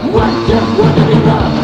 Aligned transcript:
What 0.00 0.30
you 0.48 0.54
want 0.78 0.96
to 0.96 1.06
be 1.06 1.14
loved? 1.26 1.58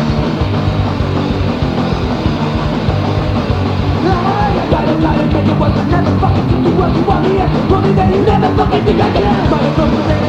Gotta 4.70 5.00
try 5.00 5.16
to 5.16 5.26
make 5.32 5.46
it 5.46 5.60
work, 5.60 5.74
but 5.74 5.84
never 5.84 6.18
fucking 6.18 6.64
do 6.64 6.70
what 6.76 6.96
you 6.96 7.02
want 7.04 7.28
me 7.28 7.38
at. 7.38 7.72
Only 7.72 7.92
then 7.92 8.12
you 8.12 8.22
never 8.24 8.56
fucking 8.56 8.84
think 8.84 9.00
I 9.00 9.12
can 9.12 10.18
is 10.18 10.23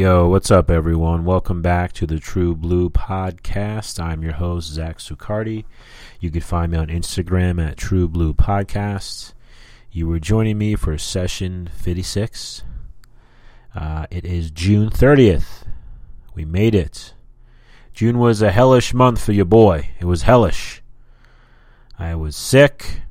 Yo, 0.00 0.26
what's 0.26 0.50
up, 0.50 0.70
everyone? 0.70 1.26
Welcome 1.26 1.60
back 1.60 1.92
to 1.92 2.06
the 2.06 2.18
True 2.18 2.56
Blue 2.56 2.88
Podcast. 2.88 4.02
I'm 4.02 4.22
your 4.22 4.32
host, 4.32 4.72
Zach 4.72 4.96
Sucardi. 4.96 5.66
You 6.20 6.30
can 6.30 6.40
find 6.40 6.72
me 6.72 6.78
on 6.78 6.86
Instagram 6.86 7.62
at 7.62 7.76
True 7.76 8.08
Blue 8.08 8.32
Podcast. 8.32 9.34
You 9.92 10.08
were 10.08 10.18
joining 10.18 10.56
me 10.56 10.74
for 10.74 10.96
session 10.96 11.68
56. 11.74 12.62
Uh, 13.74 14.06
it 14.10 14.24
is 14.24 14.50
June 14.50 14.88
30th. 14.88 15.66
We 16.34 16.46
made 16.46 16.74
it. 16.74 17.12
June 17.92 18.18
was 18.18 18.40
a 18.40 18.52
hellish 18.52 18.94
month 18.94 19.22
for 19.22 19.32
your 19.32 19.44
boy. 19.44 19.90
It 20.00 20.06
was 20.06 20.22
hellish. 20.22 20.80
I 21.98 22.14
was 22.14 22.36
sick. 22.36 23.02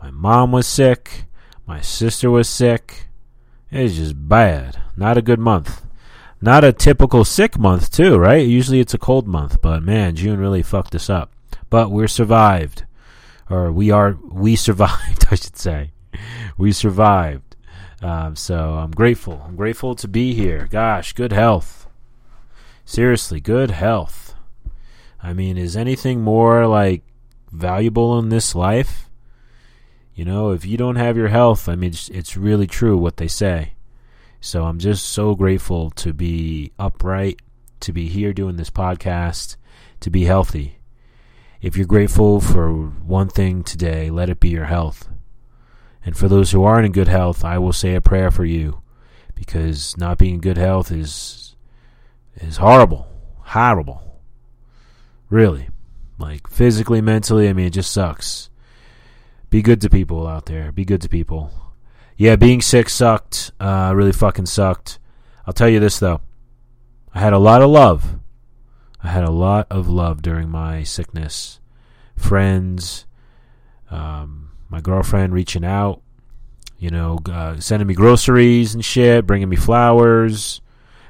My 0.00 0.10
mom 0.10 0.52
was 0.52 0.66
sick. 0.66 1.26
My 1.66 1.82
sister 1.82 2.30
was 2.30 2.48
sick. 2.48 3.08
It 3.70 3.82
was 3.82 3.96
just 3.98 4.26
bad. 4.26 4.80
Not 4.96 5.18
a 5.18 5.22
good 5.22 5.38
month. 5.38 5.84
Not 6.42 6.64
a 6.64 6.72
typical 6.72 7.24
sick 7.24 7.58
month, 7.58 7.90
too, 7.90 8.16
right? 8.16 8.46
Usually 8.46 8.80
it's 8.80 8.94
a 8.94 8.98
cold 8.98 9.26
month, 9.26 9.60
but 9.60 9.82
man, 9.82 10.16
June 10.16 10.40
really 10.40 10.62
fucked 10.62 10.94
us 10.94 11.10
up. 11.10 11.32
But 11.68 11.90
we're 11.90 12.08
survived. 12.08 12.84
Or 13.50 13.70
we 13.70 13.90
are, 13.90 14.16
we 14.30 14.56
survived, 14.56 15.26
I 15.30 15.34
should 15.34 15.56
say. 15.56 15.90
We 16.56 16.72
survived. 16.72 17.56
Um, 18.02 18.36
so 18.36 18.74
I'm 18.74 18.92
grateful. 18.92 19.42
I'm 19.46 19.56
grateful 19.56 19.94
to 19.96 20.08
be 20.08 20.32
here. 20.32 20.66
Gosh, 20.70 21.12
good 21.12 21.32
health. 21.32 21.86
Seriously, 22.84 23.40
good 23.40 23.70
health. 23.70 24.34
I 25.22 25.34
mean, 25.34 25.58
is 25.58 25.76
anything 25.76 26.22
more 26.22 26.66
like 26.66 27.02
valuable 27.52 28.18
in 28.18 28.30
this 28.30 28.54
life? 28.54 29.10
You 30.14 30.24
know, 30.24 30.50
if 30.50 30.64
you 30.64 30.76
don't 30.76 30.96
have 30.96 31.16
your 31.16 31.28
health, 31.28 31.68
I 31.68 31.76
mean, 31.76 31.90
it's, 31.90 32.08
it's 32.08 32.36
really 32.36 32.66
true 32.66 32.96
what 32.96 33.18
they 33.18 33.28
say. 33.28 33.72
So 34.40 34.64
I'm 34.64 34.78
just 34.78 35.06
so 35.06 35.34
grateful 35.34 35.90
to 35.90 36.14
be 36.14 36.72
upright, 36.78 37.40
to 37.80 37.92
be 37.92 38.08
here 38.08 38.32
doing 38.32 38.56
this 38.56 38.70
podcast, 38.70 39.56
to 40.00 40.10
be 40.10 40.24
healthy. 40.24 40.78
If 41.60 41.76
you're 41.76 41.86
grateful 41.86 42.40
for 42.40 42.72
one 42.72 43.28
thing 43.28 43.62
today, 43.62 44.08
let 44.08 44.30
it 44.30 44.40
be 44.40 44.48
your 44.48 44.64
health. 44.64 45.08
And 46.02 46.16
for 46.16 46.26
those 46.26 46.52
who 46.52 46.64
aren't 46.64 46.86
in 46.86 46.92
good 46.92 47.08
health, 47.08 47.44
I 47.44 47.58
will 47.58 47.74
say 47.74 47.94
a 47.94 48.00
prayer 48.00 48.30
for 48.30 48.46
you 48.46 48.80
because 49.34 49.94
not 49.98 50.16
being 50.16 50.34
in 50.34 50.40
good 50.40 50.56
health 50.56 50.90
is 50.90 51.54
is 52.36 52.56
horrible. 52.56 53.06
Horrible. 53.40 54.22
Really. 55.28 55.68
Like 56.18 56.48
physically, 56.48 57.02
mentally, 57.02 57.46
I 57.46 57.52
mean 57.52 57.66
it 57.66 57.74
just 57.74 57.92
sucks. 57.92 58.48
Be 59.50 59.60
good 59.60 59.82
to 59.82 59.90
people 59.90 60.26
out 60.26 60.46
there. 60.46 60.72
Be 60.72 60.86
good 60.86 61.02
to 61.02 61.08
people 61.10 61.52
yeah, 62.20 62.36
being 62.36 62.60
sick 62.60 62.90
sucked. 62.90 63.50
Uh, 63.58 63.94
really 63.96 64.12
fucking 64.12 64.44
sucked. 64.44 64.98
I'll 65.46 65.54
tell 65.54 65.70
you 65.70 65.80
this 65.80 65.98
though. 65.98 66.20
I 67.14 67.18
had 67.18 67.32
a 67.32 67.38
lot 67.38 67.62
of 67.62 67.70
love. 67.70 68.20
I 69.02 69.08
had 69.08 69.24
a 69.24 69.30
lot 69.30 69.66
of 69.70 69.88
love 69.88 70.20
during 70.20 70.50
my 70.50 70.82
sickness. 70.82 71.60
Friends, 72.16 73.06
um, 73.90 74.50
my 74.68 74.82
girlfriend 74.82 75.32
reaching 75.32 75.64
out, 75.64 76.02
you 76.78 76.90
know, 76.90 77.20
uh, 77.24 77.58
sending 77.58 77.88
me 77.88 77.94
groceries 77.94 78.74
and 78.74 78.84
shit, 78.84 79.26
bringing 79.26 79.48
me 79.48 79.56
flowers. 79.56 80.60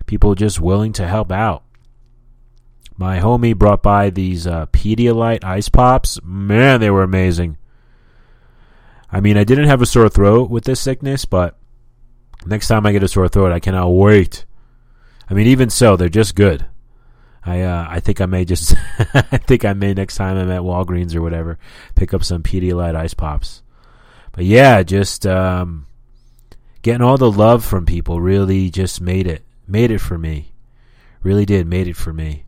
People 0.06 0.36
just 0.36 0.60
willing 0.60 0.92
to 0.92 1.08
help 1.08 1.32
out. 1.32 1.64
My 2.96 3.18
homie 3.18 3.56
brought 3.56 3.82
by 3.82 4.10
these 4.10 4.46
uh, 4.46 4.66
Pedialyte 4.66 5.42
ice 5.42 5.68
pops. 5.68 6.20
Man, 6.22 6.78
they 6.78 6.90
were 6.90 7.02
amazing. 7.02 7.56
I 9.12 9.20
mean, 9.20 9.36
I 9.36 9.44
didn't 9.44 9.66
have 9.68 9.82
a 9.82 9.86
sore 9.86 10.08
throat 10.08 10.50
with 10.50 10.64
this 10.64 10.80
sickness, 10.80 11.24
but 11.24 11.56
next 12.46 12.68
time 12.68 12.86
I 12.86 12.92
get 12.92 13.02
a 13.02 13.08
sore 13.08 13.28
throat, 13.28 13.52
I 13.52 13.60
cannot 13.60 13.90
wait. 13.90 14.44
I 15.28 15.34
mean, 15.34 15.46
even 15.46 15.70
so, 15.70 15.96
they're 15.96 16.08
just 16.08 16.34
good. 16.34 16.66
I 17.44 17.62
uh, 17.62 17.86
I 17.88 18.00
think 18.00 18.20
I 18.20 18.26
may 18.26 18.44
just 18.44 18.74
I 19.14 19.38
think 19.38 19.64
I 19.64 19.72
may 19.72 19.94
next 19.94 20.16
time 20.16 20.36
I'm 20.36 20.50
at 20.50 20.60
Walgreens 20.60 21.14
or 21.14 21.22
whatever 21.22 21.58
pick 21.94 22.12
up 22.12 22.22
some 22.22 22.42
Pedialyte 22.42 22.94
ice 22.94 23.14
pops. 23.14 23.62
But 24.32 24.44
yeah, 24.44 24.82
just 24.82 25.26
um, 25.26 25.86
getting 26.82 27.02
all 27.02 27.16
the 27.16 27.30
love 27.30 27.64
from 27.64 27.86
people 27.86 28.20
really 28.20 28.70
just 28.70 29.00
made 29.00 29.26
it 29.26 29.42
made 29.66 29.90
it 29.90 30.00
for 30.00 30.18
me. 30.18 30.52
Really 31.22 31.46
did 31.46 31.66
made 31.66 31.88
it 31.88 31.96
for 31.96 32.12
me. 32.12 32.44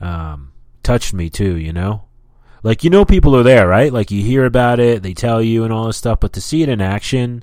Um, 0.00 0.52
touched 0.82 1.12
me 1.12 1.30
too, 1.30 1.56
you 1.56 1.72
know. 1.72 2.04
Like 2.62 2.84
you 2.84 2.90
know 2.90 3.04
people 3.04 3.34
are 3.36 3.42
there, 3.42 3.66
right? 3.66 3.92
Like 3.92 4.10
you 4.10 4.22
hear 4.22 4.44
about 4.44 4.78
it, 4.78 5.02
they 5.02 5.14
tell 5.14 5.42
you 5.42 5.64
and 5.64 5.72
all 5.72 5.86
this 5.86 5.96
stuff, 5.96 6.20
but 6.20 6.32
to 6.34 6.40
see 6.40 6.62
it 6.62 6.68
in 6.68 6.80
action, 6.80 7.42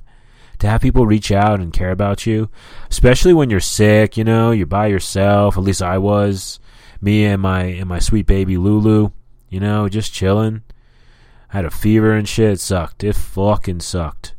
to 0.60 0.66
have 0.66 0.80
people 0.80 1.06
reach 1.06 1.30
out 1.30 1.60
and 1.60 1.72
care 1.72 1.90
about 1.90 2.26
you, 2.26 2.48
especially 2.90 3.34
when 3.34 3.50
you're 3.50 3.60
sick, 3.60 4.16
you 4.16 4.24
know, 4.24 4.50
you're 4.50 4.66
by 4.66 4.86
yourself, 4.86 5.56
at 5.56 5.64
least 5.64 5.82
I 5.82 5.98
was. 5.98 6.58
Me 7.02 7.24
and 7.24 7.40
my 7.40 7.62
and 7.62 7.88
my 7.88 7.98
sweet 7.98 8.26
baby 8.26 8.56
Lulu, 8.56 9.10
you 9.48 9.60
know, 9.60 9.88
just 9.88 10.12
chilling. 10.12 10.62
I 11.52 11.56
had 11.56 11.64
a 11.64 11.70
fever 11.70 12.12
and 12.12 12.28
shit, 12.28 12.52
it 12.52 12.60
sucked. 12.60 13.02
It 13.02 13.16
fucking 13.16 13.80
sucked. 13.80 14.34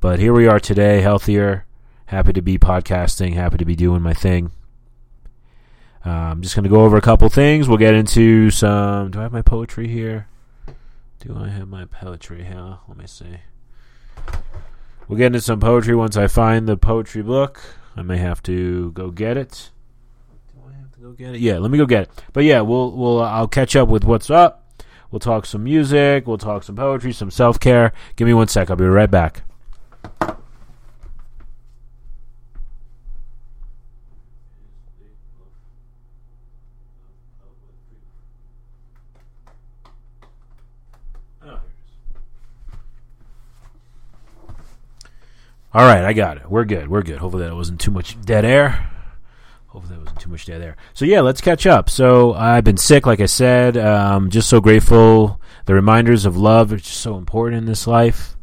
But 0.00 0.18
here 0.18 0.32
we 0.32 0.48
are 0.48 0.58
today, 0.58 1.02
healthier, 1.02 1.66
happy 2.06 2.32
to 2.32 2.42
be 2.42 2.58
podcasting, 2.58 3.34
happy 3.34 3.58
to 3.58 3.66
be 3.66 3.76
doing 3.76 4.02
my 4.02 4.14
thing. 4.14 4.50
Uh, 6.04 6.10
I'm 6.10 6.40
just 6.42 6.54
going 6.54 6.64
to 6.64 6.70
go 6.70 6.82
over 6.84 6.96
a 6.96 7.02
couple 7.02 7.28
things. 7.28 7.68
We'll 7.68 7.78
get 7.78 7.94
into 7.94 8.50
some. 8.50 9.10
Do 9.10 9.18
I 9.18 9.22
have 9.22 9.32
my 9.32 9.42
poetry 9.42 9.88
here? 9.88 10.28
Do 11.20 11.36
I 11.36 11.48
have 11.48 11.68
my 11.68 11.84
poetry 11.84 12.44
here? 12.44 12.78
Let 12.88 12.96
me 12.96 13.06
see. 13.06 13.40
We'll 15.06 15.18
get 15.18 15.26
into 15.26 15.40
some 15.40 15.60
poetry 15.60 15.94
once 15.94 16.16
I 16.16 16.26
find 16.26 16.66
the 16.66 16.76
poetry 16.76 17.22
book. 17.22 17.60
I 17.96 18.02
may 18.02 18.16
have 18.16 18.42
to 18.44 18.92
go 18.92 19.10
get 19.10 19.36
it. 19.36 19.70
Do 20.54 20.62
I 20.66 20.72
have 20.80 20.92
to 20.92 21.00
go 21.00 21.10
get 21.12 21.34
it? 21.34 21.40
Yeah, 21.40 21.58
let 21.58 21.70
me 21.70 21.76
go 21.76 21.84
get 21.84 22.04
it. 22.04 22.10
But 22.32 22.44
yeah, 22.44 22.60
we'll 22.62 22.92
we'll 22.92 23.20
I'll 23.20 23.48
catch 23.48 23.76
up 23.76 23.88
with 23.88 24.04
what's 24.04 24.30
up. 24.30 24.72
We'll 25.10 25.20
talk 25.20 25.44
some 25.44 25.64
music. 25.64 26.26
We'll 26.26 26.38
talk 26.38 26.62
some 26.62 26.76
poetry, 26.76 27.12
some 27.12 27.30
self 27.30 27.58
care. 27.58 27.92
Give 28.16 28.26
me 28.26 28.32
one 28.32 28.48
sec. 28.48 28.70
I'll 28.70 28.76
be 28.76 28.84
right 28.84 29.10
back. 29.10 29.42
All 45.72 45.86
right, 45.86 46.04
I 46.04 46.12
got 46.12 46.36
it. 46.38 46.50
We're 46.50 46.64
good. 46.64 46.88
We're 46.88 47.02
good. 47.02 47.18
Hopefully 47.18 47.44
that 47.44 47.54
wasn't 47.54 47.80
too 47.80 47.92
much 47.92 48.20
dead 48.20 48.44
air. 48.44 48.90
Hopefully 49.68 49.94
that 49.94 50.00
wasn't 50.00 50.20
too 50.20 50.30
much 50.30 50.46
dead 50.46 50.62
air. 50.62 50.76
So 50.94 51.04
yeah, 51.04 51.20
let's 51.20 51.40
catch 51.40 51.64
up. 51.64 51.88
So 51.88 52.34
I've 52.34 52.64
been 52.64 52.76
sick, 52.76 53.06
like 53.06 53.20
I 53.20 53.26
said. 53.26 53.76
Um, 53.76 54.30
just 54.30 54.48
so 54.48 54.60
grateful. 54.60 55.40
The 55.66 55.74
reminders 55.74 56.26
of 56.26 56.36
love 56.36 56.72
are 56.72 56.78
just 56.78 56.98
so 56.98 57.16
important 57.16 57.58
in 57.58 57.66
this 57.66 57.86
life. 57.86 58.36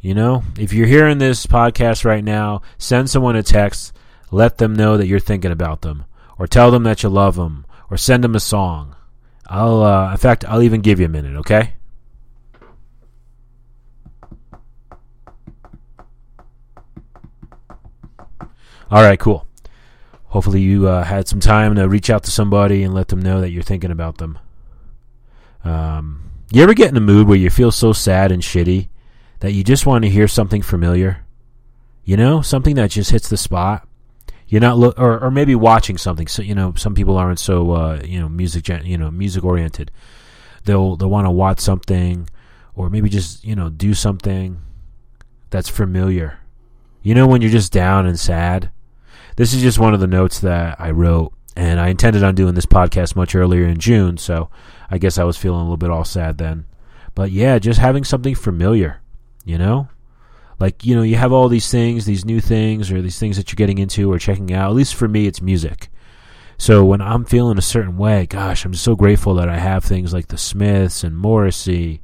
You 0.00 0.14
know, 0.14 0.44
if 0.56 0.72
you're 0.72 0.86
hearing 0.86 1.18
this 1.18 1.46
podcast 1.46 2.04
right 2.04 2.22
now, 2.22 2.62
send 2.78 3.10
someone 3.10 3.34
a 3.34 3.42
text. 3.42 3.92
Let 4.30 4.58
them 4.58 4.72
know 4.72 4.96
that 4.98 5.08
you're 5.08 5.18
thinking 5.18 5.50
about 5.50 5.82
them, 5.82 6.04
or 6.38 6.46
tell 6.46 6.70
them 6.70 6.84
that 6.84 7.02
you 7.02 7.08
love 7.08 7.34
them, 7.34 7.66
or 7.90 7.96
send 7.96 8.22
them 8.22 8.36
a 8.36 8.40
song. 8.40 8.94
I'll, 9.48 9.82
uh, 9.82 10.12
in 10.12 10.18
fact, 10.18 10.44
I'll 10.44 10.62
even 10.62 10.80
give 10.80 11.00
you 11.00 11.06
a 11.06 11.08
minute. 11.08 11.36
Okay. 11.38 11.74
All 18.90 19.02
right, 19.02 19.18
cool. 19.18 19.46
Hopefully, 20.26 20.60
you 20.60 20.88
uh, 20.88 21.02
had 21.02 21.26
some 21.26 21.40
time 21.40 21.74
to 21.74 21.88
reach 21.88 22.10
out 22.10 22.24
to 22.24 22.30
somebody 22.30 22.82
and 22.82 22.94
let 22.94 23.08
them 23.08 23.20
know 23.20 23.40
that 23.40 23.50
you're 23.50 23.62
thinking 23.62 23.90
about 23.90 24.18
them. 24.18 24.38
Um, 25.64 26.30
you 26.52 26.62
ever 26.62 26.74
get 26.74 26.90
in 26.90 26.96
a 26.96 27.00
mood 27.00 27.26
where 27.26 27.36
you 27.36 27.50
feel 27.50 27.72
so 27.72 27.92
sad 27.92 28.30
and 28.30 28.42
shitty 28.42 28.88
that 29.40 29.52
you 29.52 29.64
just 29.64 29.86
want 29.86 30.04
to 30.04 30.10
hear 30.10 30.28
something 30.28 30.62
familiar? 30.62 31.24
You 32.04 32.16
know, 32.16 32.40
something 32.42 32.76
that 32.76 32.90
just 32.90 33.10
hits 33.10 33.28
the 33.28 33.36
spot. 33.36 33.88
You're 34.46 34.60
not 34.60 34.78
or 34.96 35.18
or 35.18 35.30
maybe 35.32 35.56
watching 35.56 35.98
something. 35.98 36.28
So 36.28 36.40
you 36.42 36.54
know, 36.54 36.74
some 36.76 36.94
people 36.94 37.16
aren't 37.16 37.40
so 37.40 37.72
uh, 37.72 38.02
you 38.04 38.20
know 38.20 38.28
music 38.28 38.62
gen- 38.62 38.86
you 38.86 38.96
know 38.96 39.10
music 39.10 39.42
oriented. 39.42 39.90
They'll 40.64 40.94
they'll 40.94 41.10
want 41.10 41.26
to 41.26 41.32
watch 41.32 41.58
something, 41.58 42.28
or 42.76 42.88
maybe 42.88 43.08
just 43.08 43.44
you 43.44 43.56
know 43.56 43.68
do 43.70 43.92
something 43.94 44.60
that's 45.50 45.68
familiar. 45.68 46.38
You 47.02 47.14
know, 47.14 47.26
when 47.26 47.42
you're 47.42 47.50
just 47.50 47.72
down 47.72 48.06
and 48.06 48.18
sad. 48.18 48.70
This 49.36 49.52
is 49.52 49.62
just 49.62 49.78
one 49.78 49.94
of 49.94 50.00
the 50.00 50.06
notes 50.06 50.40
that 50.40 50.80
I 50.80 50.90
wrote, 50.90 51.32
and 51.54 51.78
I 51.78 51.88
intended 51.88 52.22
on 52.22 52.34
doing 52.34 52.54
this 52.54 52.66
podcast 52.66 53.16
much 53.16 53.34
earlier 53.34 53.66
in 53.66 53.78
June. 53.78 54.16
So 54.16 54.50
I 54.90 54.98
guess 54.98 55.18
I 55.18 55.24
was 55.24 55.36
feeling 55.36 55.60
a 55.60 55.62
little 55.62 55.76
bit 55.76 55.90
all 55.90 56.04
sad 56.04 56.38
then. 56.38 56.66
But 57.14 57.30
yeah, 57.30 57.58
just 57.58 57.78
having 57.78 58.04
something 58.04 58.34
familiar, 58.34 59.00
you 59.44 59.58
know? 59.58 59.88
Like, 60.58 60.86
you 60.86 60.96
know, 60.96 61.02
you 61.02 61.16
have 61.16 61.32
all 61.32 61.48
these 61.48 61.70
things, 61.70 62.06
these 62.06 62.24
new 62.24 62.40
things, 62.40 62.90
or 62.90 63.02
these 63.02 63.18
things 63.18 63.36
that 63.36 63.50
you're 63.50 63.56
getting 63.56 63.78
into 63.78 64.10
or 64.10 64.18
checking 64.18 64.52
out. 64.52 64.70
At 64.70 64.76
least 64.76 64.94
for 64.94 65.06
me, 65.06 65.26
it's 65.26 65.42
music. 65.42 65.88
So 66.58 66.84
when 66.84 67.02
I'm 67.02 67.26
feeling 67.26 67.58
a 67.58 67.62
certain 67.62 67.98
way, 67.98 68.24
gosh, 68.24 68.64
I'm 68.64 68.72
so 68.72 68.96
grateful 68.96 69.34
that 69.34 69.50
I 69.50 69.58
have 69.58 69.84
things 69.84 70.14
like 70.14 70.28
the 70.28 70.38
Smiths 70.38 71.04
and 71.04 71.16
Morrissey, 71.16 72.00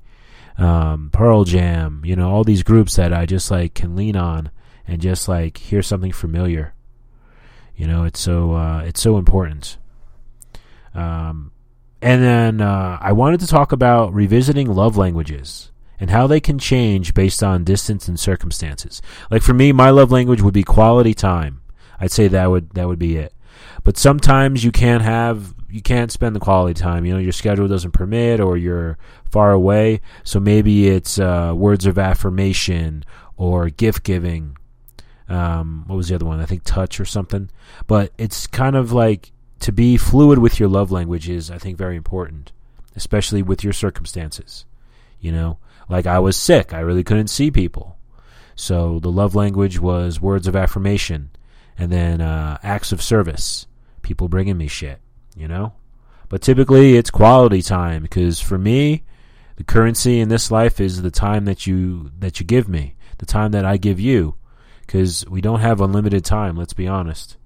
um, 0.59 1.09
Pearl 1.13 1.45
Jam, 1.45 2.03
you 2.05 2.15
know, 2.15 2.31
all 2.31 2.45
these 2.45 2.63
groups 2.63 2.97
that 2.97 3.15
I 3.15 3.25
just 3.25 3.51
like 3.51 3.73
can 3.73 3.97
lean 3.97 4.17
on 4.17 4.51
and 4.87 5.01
just 5.01 5.29
like 5.29 5.57
hear 5.57 5.83
something 5.83 6.13
familiar. 6.13 6.75
You 7.83 7.89
know, 7.89 8.05
it's 8.05 8.21
so 8.21 8.53
uh, 8.53 8.83
it's 8.87 9.01
so 9.01 9.19
important. 9.19 9.77
Um, 10.95 11.51
and 12.01 12.23
then 12.23 12.61
uh, 12.61 12.97
I 13.01 13.11
wanted 13.11 13.41
to 13.41 13.49
talk 13.49 13.73
about 13.73 14.15
revisiting 14.15 14.73
love 14.73 14.97
languages 14.97 15.73
and 15.99 16.09
how 16.09 16.29
they 16.29 16.39
can 16.39 16.61
change 16.61 17.13
based 17.13 17.43
on 17.43 17.65
distance 17.65 18.07
and 18.07 18.21
circumstances. 18.21 19.03
Like 19.33 19.43
for 19.43 19.53
me, 19.53 19.73
my 19.73 19.91
love 19.91 20.13
language 20.13 20.43
would 20.43 20.55
be 20.55 20.63
quality 20.63 21.13
time. 21.13 21.61
I'd 21.99 22.13
say 22.13 22.29
that 22.29 22.47
would 22.47 22.71
that 22.75 22.87
would 22.87 23.01
be 23.01 23.17
it. 23.17 23.35
But 23.83 23.99
sometimes 23.99 24.63
you 24.63 24.71
can't 24.71 25.03
have 25.03 25.53
you 25.69 25.83
can't 25.83 26.13
spend 26.13 26.37
the 26.37 26.41
quality 26.41 26.81
time. 26.81 27.05
You 27.05 27.15
know, 27.15 27.19
your 27.19 27.33
schedule 27.33 27.67
doesn't 27.67 27.91
permit, 27.91 28.39
or 28.39 28.57
you're 28.57 28.97
far 29.29 29.51
away. 29.51 30.03
So 30.23 30.39
maybe 30.39 30.89
it's 30.89 31.19
uh, 31.19 31.53
words 31.57 31.87
of 31.87 31.99
affirmation 31.99 33.05
or 33.37 33.71
gift 33.71 34.05
giving. 34.05 34.57
Um, 35.29 35.85
what 35.87 35.97
was 35.97 36.09
the 36.09 36.15
other 36.15 36.27
one? 36.27 36.41
I 36.41 36.47
think 36.47 36.65
touch 36.65 37.01
or 37.01 37.05
something. 37.05 37.51
But 37.87 38.13
it's 38.19 38.47
kind 38.47 38.77
of 38.77 38.93
like 38.93 39.33
to 39.61 39.73
be 39.73 39.97
fluid 39.97 40.39
with 40.39 40.59
your 40.59 40.69
love 40.69 40.91
language 40.91 41.29
is, 41.29 41.51
I 41.51 41.59
think, 41.59 41.79
very 41.79 41.97
important, 41.97 42.53
especially 42.97 43.43
with 43.43 43.63
your 43.63 43.73
circumstances. 43.73 44.65
You 45.21 45.33
know, 45.33 45.59
like 45.89 46.07
I 46.07 46.19
was 46.19 46.37
sick, 46.37 46.75
I 46.75 46.81
really 46.81 47.05
couldn't 47.05 47.29
see 47.29 47.51
people. 47.51 47.97
So 48.55 48.99
the 48.99 49.11
love 49.11 49.35
language 49.35 49.79
was 49.79 50.21
words 50.21 50.47
of 50.47 50.57
affirmation 50.57 51.31
and 51.79 51.91
then 51.91 52.21
uh, 52.21 52.59
acts 52.63 52.93
of 52.93 53.03
service, 53.03 53.67
people 54.03 54.29
bringing 54.29 54.59
me 54.59 54.67
shit, 54.67 55.01
you 55.37 55.49
know? 55.49 55.75
But 56.29 56.43
typically 56.43 56.97
it's 56.97 57.11
quality 57.11 57.63
time 57.63 58.03
because 58.03 58.41
for 58.41 58.59
me, 58.59 59.05
the 59.57 59.65
currency 59.65 60.21
in 60.21 60.29
this 60.29 60.51
life 60.51 60.81
is 60.81 61.03
the 61.03 61.11
time 61.11 61.45
that 61.45 61.67
you 61.67 62.11
that 62.19 62.41
you 62.41 62.47
give 62.47 62.69
me, 62.69 62.97
the 63.19 63.27
time 63.27 63.53
that 63.53 63.65
I 63.65 63.77
give 63.77 64.01
you 64.01 64.37
because 64.87 65.27
we 65.29 65.41
don't 65.41 65.61
have 65.61 65.81
unlimited 65.81 66.25
time, 66.25 66.57
let's 66.57 66.75
be 66.75 66.87
honest. 66.87 67.37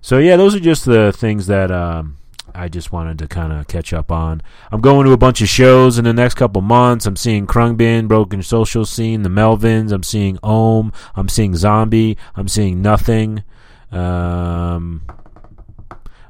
So 0.00 0.18
yeah, 0.18 0.36
those 0.36 0.54
are 0.54 0.60
just 0.60 0.84
the 0.84 1.12
things 1.12 1.46
that 1.46 1.70
um, 1.70 2.16
I 2.54 2.68
just 2.68 2.92
wanted 2.92 3.18
to 3.20 3.26
kind 3.26 3.52
of 3.52 3.66
catch 3.68 3.92
up 3.92 4.12
on. 4.12 4.42
I'm 4.70 4.80
going 4.80 5.06
to 5.06 5.12
a 5.12 5.16
bunch 5.16 5.40
of 5.40 5.48
shows 5.48 5.98
in 5.98 6.04
the 6.04 6.12
next 6.12 6.34
couple 6.34 6.62
months. 6.62 7.06
I'm 7.06 7.16
seeing 7.16 7.46
Khruangbin, 7.46 8.06
Broken 8.06 8.42
Social 8.42 8.84
Scene, 8.84 9.22
the 9.22 9.28
Melvins. 9.28 9.92
I'm 9.92 10.02
seeing 10.02 10.38
Ohm. 10.42 10.92
I'm 11.16 11.28
seeing 11.28 11.56
Zombie. 11.56 12.16
I'm 12.36 12.48
seeing 12.48 12.82
Nothing. 12.82 13.42
Um, 13.90 15.02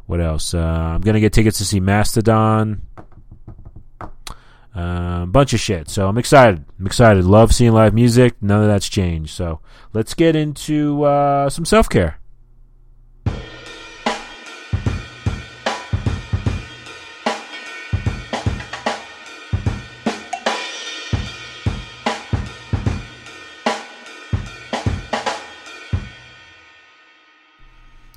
what 0.07 0.21
else? 0.21 0.55
Uh, 0.55 0.59
I'm 0.95 1.01
gonna 1.01 1.21
get 1.21 1.33
tickets 1.33 1.59
to 1.59 1.65
see 1.65 1.81
Mastodon. 1.81 2.83
A 4.75 4.79
uh, 4.81 5.27
bunch 5.27 5.53
of 5.53 5.61
shit. 5.61 5.89
So 5.89 6.09
I'm 6.09 6.19
excited. 6.19 6.65
I'm 6.81 6.87
excited. 6.87 7.25
Love 7.25 7.55
seeing 7.55 7.73
live 7.73 7.95
music. 7.95 8.35
None 8.41 8.63
of 8.63 8.67
that's 8.67 8.89
changed. 8.89 9.31
So 9.31 9.61
let's 9.93 10.15
get 10.15 10.35
into 10.35 11.05
uh, 11.05 11.49
some 11.49 11.65
self 11.65 11.89
care. 11.89 12.19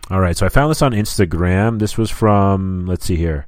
All 0.10 0.22
right, 0.22 0.38
so 0.38 0.46
I 0.46 0.50
found 0.50 0.72
this 0.72 0.82
on 0.82 0.94
Instagram. 0.94 1.80
This 1.80 1.98
was 1.98 2.10
from, 2.10 2.86
let's 2.86 3.06
see 3.06 3.18
here. 3.18 3.46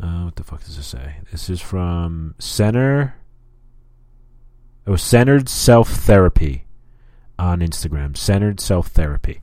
Uh, 0.00 0.24
what 0.24 0.36
the 0.36 0.44
fuck 0.44 0.64
does 0.64 0.76
this 0.76 0.86
say? 0.86 1.16
This 1.30 1.50
is 1.50 1.60
from 1.60 2.34
Center. 2.38 3.14
Oh, 4.86 4.96
Centered 4.96 5.48
Self 5.48 5.88
Therapy 5.88 6.64
on 7.38 7.60
Instagram. 7.60 8.16
Centered 8.16 8.60
Self 8.60 8.88
Therapy. 8.88 9.42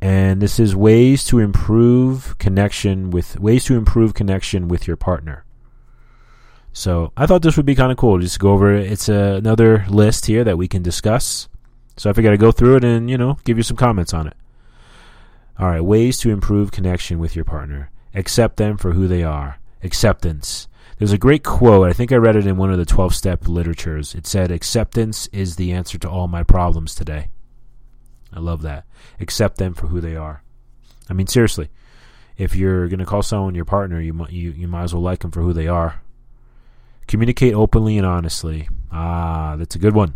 And 0.00 0.42
this 0.42 0.58
is 0.58 0.74
ways 0.74 1.24
to 1.26 1.38
improve 1.38 2.36
connection 2.38 3.10
with 3.10 3.38
ways 3.38 3.64
to 3.66 3.76
improve 3.76 4.14
connection 4.14 4.66
with 4.66 4.88
your 4.88 4.96
partner. 4.96 5.44
So 6.72 7.12
I 7.16 7.26
thought 7.26 7.42
this 7.42 7.56
would 7.56 7.66
be 7.66 7.74
kind 7.74 7.92
of 7.92 7.98
cool. 7.98 8.18
Just 8.18 8.40
go 8.40 8.52
over 8.52 8.74
it. 8.74 8.90
It's 8.90 9.08
a, 9.08 9.34
another 9.34 9.84
list 9.88 10.26
here 10.26 10.42
that 10.42 10.58
we 10.58 10.66
can 10.66 10.82
discuss. 10.82 11.48
So 11.96 12.08
I 12.08 12.14
figured 12.14 12.32
I'd 12.32 12.40
go 12.40 12.50
through 12.50 12.76
it 12.76 12.84
and 12.84 13.10
you 13.10 13.18
know 13.18 13.38
give 13.44 13.58
you 13.58 13.62
some 13.62 13.76
comments 13.76 14.14
on 14.14 14.26
it. 14.26 14.34
All 15.58 15.68
right, 15.68 15.82
ways 15.82 16.18
to 16.20 16.30
improve 16.30 16.72
connection 16.72 17.18
with 17.18 17.36
your 17.36 17.44
partner. 17.44 17.90
Accept 18.14 18.56
them 18.56 18.78
for 18.78 18.92
who 18.92 19.06
they 19.06 19.22
are. 19.22 19.58
Acceptance. 19.82 20.68
There's 20.98 21.12
a 21.12 21.18
great 21.18 21.42
quote. 21.42 21.88
I 21.88 21.92
think 21.92 22.12
I 22.12 22.16
read 22.16 22.36
it 22.36 22.46
in 22.46 22.56
one 22.56 22.70
of 22.70 22.78
the 22.78 22.84
12 22.84 23.14
step 23.14 23.48
literatures. 23.48 24.14
It 24.14 24.26
said, 24.26 24.50
Acceptance 24.50 25.26
is 25.32 25.56
the 25.56 25.72
answer 25.72 25.98
to 25.98 26.08
all 26.08 26.28
my 26.28 26.42
problems 26.42 26.94
today. 26.94 27.28
I 28.32 28.40
love 28.40 28.62
that. 28.62 28.84
Accept 29.20 29.58
them 29.58 29.74
for 29.74 29.88
who 29.88 30.00
they 30.00 30.16
are. 30.16 30.42
I 31.10 31.12
mean, 31.12 31.26
seriously, 31.26 31.68
if 32.36 32.54
you're 32.54 32.88
going 32.88 33.00
to 33.00 33.04
call 33.04 33.22
someone 33.22 33.54
your 33.54 33.64
partner, 33.64 34.00
you, 34.00 34.26
you, 34.30 34.52
you 34.52 34.68
might 34.68 34.84
as 34.84 34.94
well 34.94 35.02
like 35.02 35.20
them 35.20 35.30
for 35.30 35.42
who 35.42 35.52
they 35.52 35.66
are. 35.66 36.02
Communicate 37.06 37.54
openly 37.54 37.98
and 37.98 38.06
honestly. 38.06 38.68
Ah, 38.90 39.56
that's 39.58 39.74
a 39.74 39.80
good 39.80 39.94
one. 39.94 40.14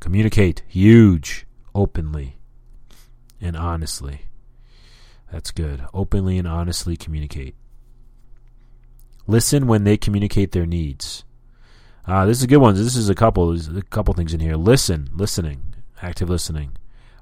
Communicate. 0.00 0.62
Huge. 0.66 1.46
Openly 1.74 2.36
and 3.40 3.56
honestly. 3.56 4.22
That's 5.30 5.50
good. 5.50 5.84
Openly 5.94 6.38
and 6.38 6.48
honestly 6.48 6.96
communicate. 6.96 7.54
Listen 9.30 9.68
when 9.68 9.84
they 9.84 9.96
communicate 9.96 10.50
their 10.50 10.66
needs. 10.66 11.22
Uh, 12.04 12.26
this 12.26 12.38
is 12.38 12.42
a 12.42 12.48
good 12.48 12.56
one. 12.56 12.74
This 12.74 12.96
is 12.96 13.08
a 13.08 13.14
couple. 13.14 13.50
There's 13.50 13.68
a 13.68 13.82
couple 13.82 14.12
things 14.12 14.34
in 14.34 14.40
here. 14.40 14.56
Listen, 14.56 15.08
listening, 15.12 15.72
active 16.02 16.28
listening. 16.28 16.76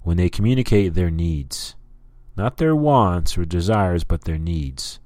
When 0.04 0.16
they 0.16 0.30
communicate 0.30 0.94
their 0.94 1.10
needs, 1.10 1.74
not 2.34 2.56
their 2.56 2.74
wants 2.74 3.36
or 3.36 3.44
desires, 3.44 4.04
but 4.04 4.24
their 4.24 4.38
needs. 4.38 5.00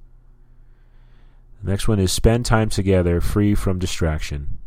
The 1.61 1.71
next 1.71 1.89
one 1.89 1.99
is 1.99 2.13
spend 2.13 2.45
time 2.45 2.69
together, 2.69 3.19
free 3.19 3.53
from 3.53 3.79
distraction. 3.79 4.59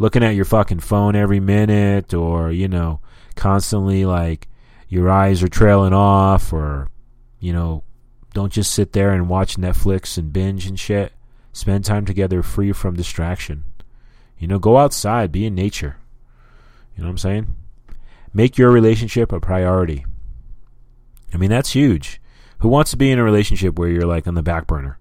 Looking 0.00 0.24
at 0.24 0.34
your 0.34 0.46
fucking 0.46 0.80
phone 0.80 1.14
every 1.14 1.38
minute, 1.38 2.12
or 2.12 2.50
you 2.50 2.66
know, 2.66 2.98
constantly 3.36 4.04
like 4.04 4.48
your 4.88 5.08
eyes 5.08 5.44
are 5.44 5.48
trailing 5.48 5.92
off 5.92 6.52
or 6.52 6.90
you 7.38 7.52
know 7.52 7.84
don't 8.34 8.52
just 8.52 8.74
sit 8.74 8.94
there 8.94 9.12
and 9.12 9.28
watch 9.28 9.56
Netflix 9.56 10.18
and 10.18 10.32
binge 10.32 10.66
and 10.66 10.76
shit. 10.76 11.12
Spend 11.58 11.84
time 11.84 12.04
together 12.04 12.44
free 12.44 12.70
from 12.70 12.94
distraction. 12.94 13.64
You 14.38 14.46
know, 14.46 14.60
go 14.60 14.76
outside, 14.76 15.32
be 15.32 15.44
in 15.44 15.56
nature. 15.56 15.96
You 16.94 17.02
know 17.02 17.08
what 17.08 17.14
I'm 17.14 17.18
saying? 17.18 17.56
Make 18.32 18.56
your 18.56 18.70
relationship 18.70 19.32
a 19.32 19.40
priority. 19.40 20.06
I 21.34 21.36
mean, 21.36 21.50
that's 21.50 21.72
huge. 21.72 22.22
Who 22.60 22.68
wants 22.68 22.92
to 22.92 22.96
be 22.96 23.10
in 23.10 23.18
a 23.18 23.24
relationship 23.24 23.76
where 23.76 23.88
you're 23.88 24.06
like 24.06 24.28
on 24.28 24.34
the 24.34 24.42
back 24.42 24.68
burner? 24.68 25.00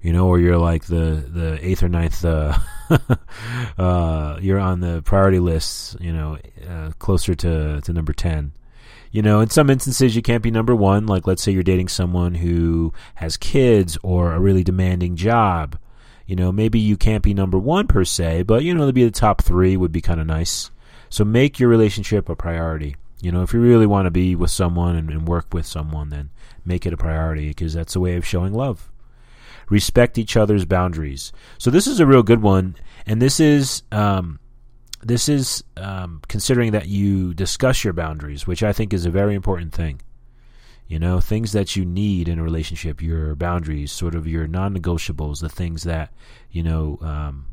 You 0.00 0.14
know, 0.14 0.26
or 0.26 0.40
you're 0.40 0.56
like 0.56 0.86
the, 0.86 1.22
the 1.28 1.58
eighth 1.60 1.82
or 1.82 1.90
ninth, 1.90 2.24
uh, 2.24 2.56
uh, 3.78 4.38
you're 4.40 4.58
on 4.58 4.80
the 4.80 5.02
priority 5.02 5.38
list, 5.38 6.00
you 6.00 6.14
know, 6.14 6.38
uh, 6.66 6.92
closer 6.98 7.34
to, 7.34 7.82
to 7.82 7.92
number 7.92 8.14
10. 8.14 8.52
You 9.12 9.20
know, 9.20 9.40
in 9.40 9.50
some 9.50 9.68
instances, 9.68 10.16
you 10.16 10.22
can't 10.22 10.42
be 10.42 10.50
number 10.50 10.74
one. 10.74 11.04
Like, 11.04 11.26
let's 11.26 11.42
say 11.42 11.52
you're 11.52 11.62
dating 11.62 11.88
someone 11.88 12.36
who 12.36 12.94
has 13.16 13.36
kids 13.36 13.98
or 14.02 14.32
a 14.32 14.40
really 14.40 14.64
demanding 14.64 15.14
job. 15.14 15.76
You 16.30 16.36
know, 16.36 16.52
maybe 16.52 16.78
you 16.78 16.96
can't 16.96 17.24
be 17.24 17.34
number 17.34 17.58
one 17.58 17.88
per 17.88 18.04
se, 18.04 18.44
but, 18.44 18.62
you 18.62 18.72
know, 18.72 18.86
to 18.86 18.92
be 18.92 19.02
the 19.02 19.10
top 19.10 19.42
three 19.42 19.76
would 19.76 19.90
be 19.90 20.00
kind 20.00 20.20
of 20.20 20.28
nice. 20.28 20.70
So 21.08 21.24
make 21.24 21.58
your 21.58 21.68
relationship 21.68 22.28
a 22.28 22.36
priority. 22.36 22.94
You 23.20 23.32
know, 23.32 23.42
if 23.42 23.52
you 23.52 23.58
really 23.58 23.84
want 23.84 24.06
to 24.06 24.12
be 24.12 24.36
with 24.36 24.52
someone 24.52 24.94
and, 24.94 25.10
and 25.10 25.26
work 25.26 25.52
with 25.52 25.66
someone, 25.66 26.10
then 26.10 26.30
make 26.64 26.86
it 26.86 26.92
a 26.92 26.96
priority 26.96 27.48
because 27.48 27.74
that's 27.74 27.96
a 27.96 28.00
way 28.00 28.14
of 28.14 28.24
showing 28.24 28.54
love. 28.54 28.92
Respect 29.70 30.18
each 30.18 30.36
other's 30.36 30.64
boundaries. 30.64 31.32
So 31.58 31.68
this 31.68 31.88
is 31.88 31.98
a 31.98 32.06
real 32.06 32.22
good 32.22 32.42
one, 32.42 32.76
and 33.06 33.20
this 33.20 33.40
is 33.40 33.82
um, 33.90 34.38
this 35.02 35.28
is 35.28 35.64
um, 35.76 36.22
considering 36.28 36.70
that 36.70 36.86
you 36.86 37.34
discuss 37.34 37.82
your 37.82 37.92
boundaries, 37.92 38.46
which 38.46 38.62
I 38.62 38.72
think 38.72 38.94
is 38.94 39.04
a 39.04 39.10
very 39.10 39.34
important 39.34 39.72
thing. 39.72 40.00
You 40.90 40.98
know, 40.98 41.20
things 41.20 41.52
that 41.52 41.76
you 41.76 41.84
need 41.84 42.28
in 42.28 42.40
a 42.40 42.42
relationship, 42.42 43.00
your 43.00 43.36
boundaries, 43.36 43.92
sort 43.92 44.16
of 44.16 44.26
your 44.26 44.48
non 44.48 44.76
negotiables, 44.76 45.40
the 45.40 45.48
things 45.48 45.84
that, 45.84 46.12
you 46.50 46.64
know, 46.64 46.98
um, 47.00 47.46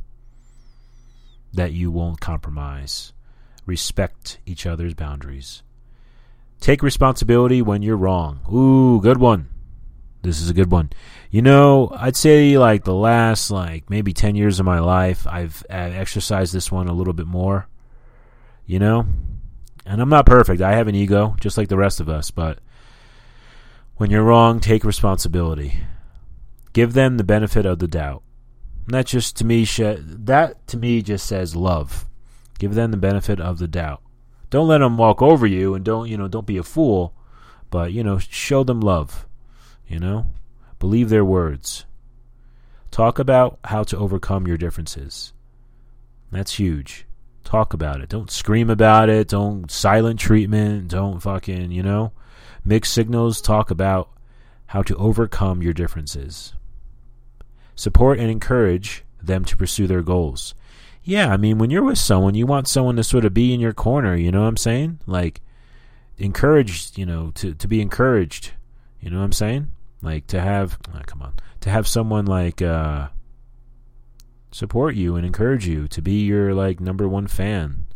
that 1.54 1.72
you 1.72 1.92
won't 1.92 2.20
compromise. 2.20 3.14
Respect 3.68 4.40
each 4.48 4.66
other's 4.66 4.96
boundaries. 4.96 5.62
Take 6.62 6.82
responsibility 6.82 7.62
when 7.62 7.84
you're 7.84 7.96
wrong. 7.96 8.40
Ooh, 8.52 9.00
good 9.02 9.20
one. 9.20 9.50
This 10.24 10.42
is 10.42 10.50
a 10.50 10.54
good 10.56 10.72
one. 10.72 10.90
You 11.30 11.44
know, 11.44 11.92
I'd 11.96 12.16
say 12.16 12.58
like 12.58 12.86
the 12.86 12.96
last 12.96 13.52
like 13.52 13.88
maybe 13.88 14.14
10 14.14 14.34
years 14.34 14.60
of 14.60 14.66
my 14.66 14.80
life, 14.80 15.28
I've 15.28 15.64
uh, 15.70 15.74
exercised 15.76 16.56
this 16.56 16.72
one 16.72 16.88
a 16.88 16.94
little 16.94 17.14
bit 17.14 17.28
more. 17.28 17.68
You 18.66 18.80
know? 18.80 19.06
And 19.86 20.02
I'm 20.02 20.10
not 20.10 20.26
perfect. 20.26 20.60
I 20.60 20.74
have 20.74 20.88
an 20.88 20.96
ego 20.96 21.36
just 21.40 21.56
like 21.56 21.68
the 21.68 21.78
rest 21.78 22.00
of 22.00 22.10
us, 22.10 22.32
but 22.32 22.58
when 23.98 24.10
you're 24.10 24.24
wrong, 24.24 24.60
take 24.60 24.84
responsibility. 24.84 25.80
Give 26.74 26.94
them 26.94 27.18
the 27.18 27.24
benefit 27.24 27.66
of 27.66 27.80
the 27.80 27.88
doubt. 27.88 28.24
And 28.86 28.94
that 28.94 29.08
just 29.08 29.36
to 29.38 29.46
me 29.46 29.66
that 29.66 30.68
to 30.68 30.78
me 30.78 31.02
just 31.02 31.26
says 31.26 31.56
love. 31.56 32.06
Give 32.60 32.74
them 32.74 32.92
the 32.92 32.98
benefit 32.98 33.40
of 33.40 33.60
the 33.60 33.68
doubt. 33.68 34.02
Don't 34.50 34.68
let 34.68 34.78
them 34.78 34.98
walk 34.98 35.22
over 35.22 35.46
you 35.46 35.74
and 35.74 35.84
don't, 35.84 36.08
you 36.08 36.18
know, 36.18 36.28
don't 36.28 36.48
be 36.48 36.58
a 36.58 36.64
fool, 36.64 37.14
but 37.70 37.92
you 37.92 38.04
know, 38.04 38.18
show 38.18 38.64
them 38.64 38.80
love. 38.80 39.28
You 39.88 40.00
know? 40.00 40.28
Believe 40.80 41.10
their 41.10 41.26
words. 41.26 41.86
Talk 42.92 43.20
about 43.20 43.60
how 43.66 43.84
to 43.84 43.98
overcome 43.98 44.48
your 44.48 44.58
differences. 44.58 45.34
That's 46.32 46.56
huge. 46.58 47.06
Talk 47.44 47.74
about 47.74 48.02
it. 48.02 48.10
Don't 48.10 48.32
scream 48.32 48.70
about 48.70 49.10
it. 49.10 49.28
Don't 49.28 49.72
silent 49.72 50.20
treatment. 50.20 50.90
Don't 50.90 51.20
fucking, 51.20 51.72
you 51.72 51.84
know, 51.84 52.12
mixed 52.68 52.94
signals. 52.94 53.42
Talk 53.42 53.72
about 53.72 54.10
how 54.68 54.84
to 54.84 54.96
overcome 54.98 55.62
your 55.62 55.74
differences. 55.74 56.54
Support 57.76 58.20
and 58.20 58.30
encourage 58.30 59.04
them 59.22 59.46
to 59.46 59.58
pursue 59.58 59.88
their 59.88 60.02
goals. 60.02 60.54
Yeah, 61.04 61.32
I 61.32 61.38
mean, 61.38 61.58
when 61.58 61.70
you're 61.70 61.84
with 61.84 61.98
someone, 61.98 62.36
you 62.36 62.46
want 62.46 62.68
someone 62.68 62.98
to 62.98 63.04
sort 63.04 63.24
of 63.24 63.34
be 63.34 63.54
in 63.54 63.60
your 63.60 63.74
corner, 63.74 64.16
you 64.16 64.30
know 64.30 64.42
what 64.42 64.50
I'm 64.50 64.58
saying? 64.58 65.00
Like, 65.08 65.42
encouraged, 66.18 66.98
you 66.98 67.06
know, 67.06 67.32
to, 67.36 67.54
to 67.54 67.68
be 67.68 67.82
encouraged. 67.82 68.52
You 69.00 69.10
know 69.10 69.20
what 69.20 69.26
I'm 69.26 69.32
saying? 69.32 69.72
Like 70.02 70.28
to 70.28 70.42
have, 70.42 70.78
oh, 70.94 71.02
come 71.06 71.22
on, 71.22 71.36
to 71.62 71.70
have 71.70 71.88
someone 71.88 72.26
like 72.26 72.62
uh, 72.62 73.08
support 74.52 74.96
you 74.96 75.16
and 75.16 75.26
encourage 75.26 75.68
you 75.68 75.88
to 75.88 76.02
be 76.02 76.26
your 76.26 76.54
like 76.54 76.80
number 76.80 77.08
one 77.08 77.28
fan. 77.28 77.87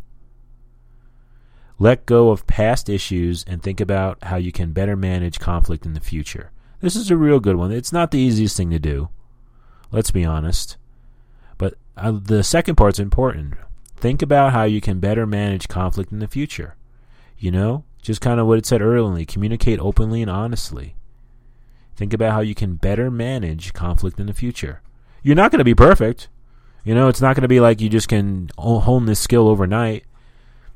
Let 1.82 2.06
go 2.06 2.30
of 2.30 2.46
past 2.46 2.90
issues 2.90 3.44
and 3.46 3.64
think 3.64 3.82
about 3.82 4.26
how 4.26 4.36
you 4.36 4.52
can 4.52 4.72
better 4.72 4.96
manage 4.96 5.40
conflict 5.40 5.84
in 5.84 5.94
the 5.94 6.00
future. 6.00 6.52
This 6.80 6.96
is 6.96 7.10
a 7.10 7.18
real 7.18 7.40
good 7.40 7.56
one. 7.56 7.72
It's 7.72 7.92
not 7.92 8.12
the 8.12 8.20
easiest 8.20 8.56
thing 8.56 8.70
to 8.70 8.78
do. 8.78 9.10
Let's 9.92 10.12
be 10.12 10.24
honest. 10.24 10.78
But 11.58 11.74
uh, 11.98 12.20
the 12.24 12.44
second 12.44 12.76
part's 12.76 13.00
important. 13.00 13.56
Think 13.98 14.22
about 14.22 14.54
how 14.54 14.62
you 14.66 14.80
can 14.80 15.00
better 15.00 15.26
manage 15.26 15.70
conflict 15.70 16.12
in 16.12 16.20
the 16.20 16.28
future. 16.28 16.76
You 17.40 17.50
know, 17.50 17.84
just 18.00 18.22
kind 18.22 18.40
of 18.40 18.46
what 18.46 18.60
it 18.60 18.68
said 18.68 18.84
earlier 18.84 19.26
communicate 19.26 19.80
openly 19.80 20.22
and 20.22 20.30
honestly. 20.30 20.94
Think 21.96 22.14
about 22.14 22.34
how 22.34 22.42
you 22.42 22.54
can 22.54 22.76
better 22.76 23.10
manage 23.10 23.74
conflict 23.74 24.20
in 24.20 24.28
the 24.28 24.36
future. 24.36 24.84
You're 25.24 25.36
not 25.36 25.50
going 25.50 25.58
to 25.58 25.66
be 25.66 25.74
perfect. 25.74 26.28
You 26.84 26.94
know, 26.94 27.08
it's 27.08 27.22
not 27.22 27.36
going 27.36 27.42
to 27.42 27.48
be 27.48 27.60
like 27.60 27.82
you 27.82 27.90
just 27.90 28.08
can 28.08 28.52
hone 28.60 29.08
this 29.08 29.20
skill 29.20 29.48
overnight. 29.48 30.04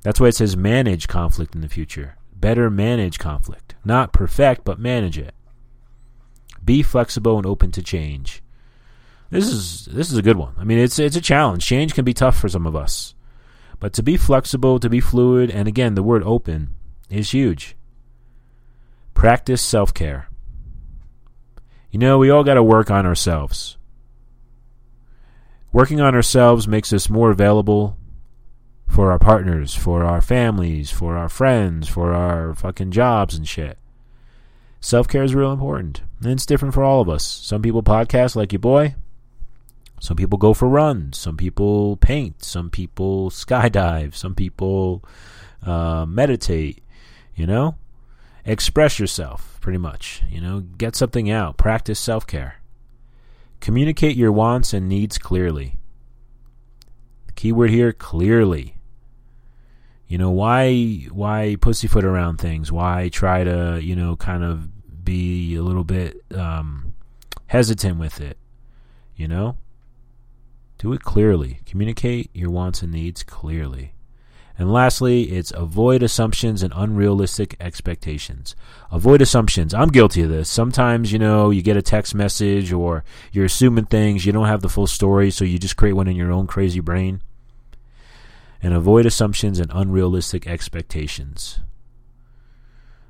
That's 0.05 0.19
why 0.19 0.27
it 0.27 0.35
says 0.35 0.55
manage 0.55 1.07
conflict 1.07 1.55
in 1.55 1.61
the 1.61 1.67
future. 1.67 2.15
Better 2.31 2.69
manage 2.69 3.17
conflict. 3.17 3.73
Not 3.83 4.13
perfect, 4.13 4.63
but 4.63 4.77
manage 4.77 5.17
it. 5.17 5.33
Be 6.63 6.83
flexible 6.83 7.37
and 7.37 7.45
open 7.47 7.71
to 7.71 7.81
change. 7.81 8.43
This 9.31 9.47
is 9.47 9.85
this 9.85 10.11
is 10.11 10.17
a 10.19 10.21
good 10.21 10.37
one. 10.37 10.53
I 10.59 10.63
mean, 10.63 10.77
it's 10.77 10.99
it's 10.99 11.15
a 11.15 11.21
challenge. 11.21 11.65
Change 11.65 11.95
can 11.95 12.05
be 12.05 12.13
tough 12.13 12.37
for 12.37 12.47
some 12.47 12.67
of 12.67 12.75
us. 12.75 13.15
But 13.79 13.93
to 13.93 14.03
be 14.03 14.15
flexible, 14.15 14.79
to 14.79 14.91
be 14.91 14.99
fluid, 14.99 15.49
and 15.49 15.67
again, 15.67 15.95
the 15.95 16.03
word 16.03 16.21
open 16.21 16.75
is 17.09 17.31
huge. 17.31 17.75
Practice 19.15 19.63
self-care. 19.63 20.29
You 21.89 21.97
know, 21.97 22.19
we 22.19 22.29
all 22.29 22.43
got 22.43 22.53
to 22.53 22.63
work 22.63 22.91
on 22.91 23.07
ourselves. 23.07 23.77
Working 25.73 25.99
on 25.99 26.13
ourselves 26.13 26.67
makes 26.67 26.93
us 26.93 27.09
more 27.09 27.31
available 27.31 27.97
for 28.87 29.11
our 29.11 29.19
partners, 29.19 29.75
for 29.75 30.03
our 30.03 30.21
families, 30.21 30.91
for 30.91 31.17
our 31.17 31.29
friends, 31.29 31.87
for 31.87 32.13
our 32.13 32.53
fucking 32.55 32.91
jobs 32.91 33.35
and 33.35 33.47
shit. 33.47 33.77
Self 34.79 35.07
care 35.07 35.23
is 35.23 35.33
real 35.33 35.51
important. 35.51 36.01
And 36.21 36.31
it's 36.31 36.45
different 36.45 36.73
for 36.73 36.83
all 36.83 37.01
of 37.01 37.09
us. 37.09 37.23
Some 37.25 37.61
people 37.61 37.83
podcast 37.83 38.35
like 38.35 38.53
your 38.53 38.59
boy. 38.59 38.95
Some 39.99 40.17
people 40.17 40.37
go 40.37 40.53
for 40.53 40.67
runs. 40.67 41.17
Some 41.17 41.37
people 41.37 41.97
paint. 41.97 42.43
Some 42.43 42.69
people 42.69 43.29
skydive. 43.31 44.13
Some 44.13 44.35
people 44.35 45.03
uh, 45.63 46.05
meditate. 46.07 46.83
You 47.35 47.47
know? 47.47 47.75
Express 48.45 48.99
yourself, 48.99 49.57
pretty 49.59 49.79
much. 49.79 50.21
You 50.29 50.39
know, 50.39 50.59
get 50.59 50.95
something 50.95 51.31
out. 51.31 51.57
Practice 51.57 51.99
self 51.99 52.27
care. 52.27 52.61
Communicate 53.59 54.15
your 54.15 54.31
wants 54.31 54.71
and 54.71 54.87
needs 54.87 55.17
clearly. 55.17 55.77
The 57.25 57.33
key 57.33 57.51
word 57.51 57.71
here 57.71 57.91
clearly. 57.91 58.74
You 60.07 60.17
know, 60.17 60.29
why 60.29 61.07
why 61.11 61.57
pussyfoot 61.59 62.05
around 62.05 62.37
things? 62.37 62.71
Why 62.71 63.09
try 63.09 63.43
to, 63.43 63.79
you 63.81 63.95
know, 63.95 64.15
kind 64.15 64.43
of 64.43 65.03
be 65.03 65.55
a 65.55 65.63
little 65.63 65.83
bit 65.83 66.21
um, 66.33 66.93
hesitant 67.47 67.97
with 67.97 68.21
it? 68.21 68.37
You 69.15 69.27
know? 69.27 69.57
Do 70.77 70.93
it 70.93 71.03
clearly. 71.03 71.61
Communicate 71.65 72.29
your 72.33 72.51
wants 72.51 72.81
and 72.81 72.91
needs 72.91 73.23
clearly. 73.23 73.93
And 74.57 74.71
lastly, 74.71 75.23
it's 75.31 75.51
avoid 75.51 76.01
assumptions 76.01 76.63
and 76.63 76.71
unrealistic 76.75 77.57
expectations. 77.59 78.55
Avoid 78.91 79.21
assumptions. 79.21 79.73
I'm 79.73 79.89
guilty 79.89 80.21
of 80.21 80.29
this. 80.29 80.49
Sometimes, 80.49 81.11
you 81.11 81.19
know, 81.19 81.49
you 81.49 81.61
get 81.61 81.75
a 81.75 81.81
text 81.81 82.15
message 82.15 82.71
or 82.71 83.03
you're 83.33 83.45
assuming 83.45 83.85
things, 83.85 84.25
you 84.25 84.31
don't 84.31 84.47
have 84.47 84.61
the 84.61 84.69
full 84.69 84.87
story, 84.87 85.29
so 85.29 85.43
you 85.43 85.59
just 85.59 85.75
create 85.75 85.93
one 85.93 86.07
in 86.07 86.15
your 86.15 86.31
own 86.31 86.47
crazy 86.47 86.79
brain. 86.79 87.21
And 88.65 88.73
avoid 88.73 89.05
assumptions 89.05 89.59
and 89.59 89.69
unrealistic 89.71 90.47
expectations. 90.47 91.59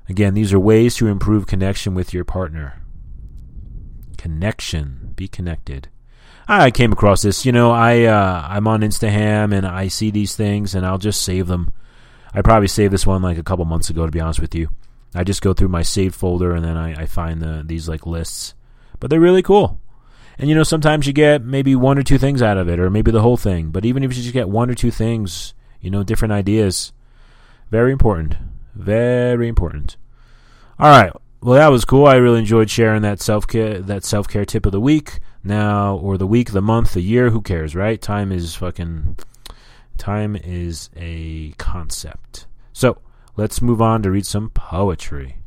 Again, 0.06 0.34
these 0.34 0.52
are 0.52 0.60
ways 0.60 0.96
to 0.96 1.06
improve 1.06 1.46
connection 1.46 1.94
with 1.94 2.12
your 2.12 2.26
partner. 2.26 2.82
Connection. 4.18 5.14
Be 5.16 5.28
connected. 5.28 5.88
I 6.46 6.70
came 6.70 6.92
across 6.92 7.22
this. 7.22 7.46
You 7.46 7.52
know, 7.52 7.70
I 7.70 8.02
uh, 8.02 8.46
I'm 8.46 8.68
on 8.68 8.82
Instagram 8.82 9.56
and 9.56 9.66
I 9.66 9.88
see 9.88 10.10
these 10.10 10.36
things 10.36 10.74
and 10.74 10.84
I'll 10.84 10.98
just 10.98 11.22
save 11.22 11.46
them. 11.46 11.72
I 12.34 12.42
probably 12.42 12.68
saved 12.68 12.92
this 12.92 13.06
one 13.06 13.22
like 13.22 13.38
a 13.38 13.42
couple 13.42 13.64
months 13.64 13.88
ago, 13.88 14.04
to 14.04 14.12
be 14.12 14.20
honest 14.20 14.40
with 14.40 14.54
you. 14.54 14.68
I 15.14 15.24
just 15.24 15.40
go 15.40 15.54
through 15.54 15.68
my 15.68 15.80
saved 15.80 16.16
folder 16.16 16.54
and 16.54 16.62
then 16.62 16.76
I, 16.76 17.04
I 17.04 17.06
find 17.06 17.40
the 17.40 17.62
these 17.64 17.88
like 17.88 18.04
lists, 18.04 18.52
but 19.00 19.08
they're 19.08 19.18
really 19.20 19.42
cool. 19.42 19.80
And 20.38 20.48
you 20.48 20.54
know, 20.54 20.62
sometimes 20.62 21.06
you 21.06 21.12
get 21.12 21.42
maybe 21.42 21.74
one 21.74 21.98
or 21.98 22.02
two 22.02 22.18
things 22.18 22.42
out 22.42 22.58
of 22.58 22.68
it, 22.68 22.78
or 22.78 22.90
maybe 22.90 23.10
the 23.10 23.22
whole 23.22 23.36
thing. 23.36 23.70
But 23.70 23.84
even 23.84 24.02
if 24.02 24.14
you 24.14 24.22
just 24.22 24.34
get 24.34 24.48
one 24.48 24.70
or 24.70 24.74
two 24.74 24.90
things, 24.90 25.54
you 25.80 25.90
know, 25.90 26.02
different 26.02 26.32
ideas, 26.32 26.92
very 27.70 27.92
important, 27.92 28.36
very 28.74 29.48
important. 29.48 29.96
All 30.78 30.90
right, 30.90 31.12
well, 31.40 31.54
that 31.54 31.68
was 31.68 31.84
cool. 31.84 32.06
I 32.06 32.16
really 32.16 32.40
enjoyed 32.40 32.70
sharing 32.70 33.02
that 33.02 33.20
self 33.20 33.46
care 33.46 33.80
that 33.80 34.04
self 34.04 34.28
care 34.28 34.44
tip 34.44 34.66
of 34.66 34.72
the 34.72 34.80
week 34.80 35.20
now 35.42 35.96
or 35.96 36.18
the 36.18 36.26
week, 36.26 36.50
the 36.50 36.62
month, 36.62 36.94
the 36.94 37.00
year. 37.00 37.30
Who 37.30 37.40
cares, 37.40 37.74
right? 37.74 38.00
Time 38.00 38.32
is 38.32 38.54
fucking. 38.54 39.18
Time 39.96 40.36
is 40.36 40.90
a 40.94 41.52
concept. 41.52 42.46
So 42.74 42.98
let's 43.36 43.62
move 43.62 43.80
on 43.80 44.02
to 44.02 44.10
read 44.10 44.26
some 44.26 44.50
poetry. 44.50 45.38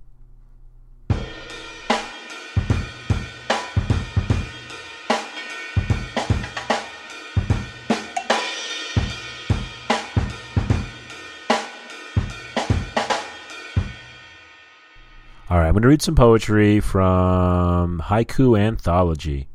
I'm 15.69 15.73
going 15.73 15.83
to 15.83 15.87
read 15.87 16.01
some 16.01 16.15
poetry 16.15 16.79
from 16.79 18.01
Haiku 18.03 18.59
Anthology. 18.59 19.49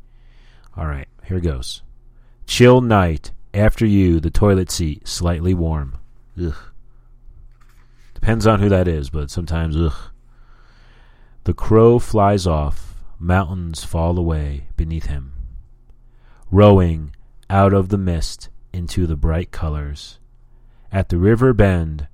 All 0.77 0.85
right, 0.87 1.09
here 1.25 1.41
goes. 1.41 1.81
Chill 2.47 2.79
night. 2.79 3.33
After 3.53 3.85
you, 3.85 4.21
the 4.21 4.29
toilet 4.29 4.71
seat 4.71 5.09
slightly 5.09 5.53
warm. 5.53 5.97
Ugh. 6.41 6.55
Depends 8.13 8.47
on 8.47 8.61
who 8.61 8.69
that 8.69 8.87
is, 8.87 9.09
but 9.09 9.29
sometimes, 9.29 9.75
ugh. 9.75 9.93
The 11.43 11.53
crow 11.53 11.99
flies 11.99 12.47
off. 12.47 12.95
Mountains 13.19 13.83
fall 13.83 14.17
away 14.17 14.67
beneath 14.77 15.07
him. 15.07 15.33
Rowing 16.49 17.13
out 17.49 17.73
of 17.73 17.89
the 17.89 17.97
mist 17.97 18.47
into 18.71 19.05
the 19.05 19.17
bright 19.17 19.51
colors. 19.51 20.19
At 20.93 21.09
the 21.09 21.17
river 21.17 21.51
bend, 21.51 22.07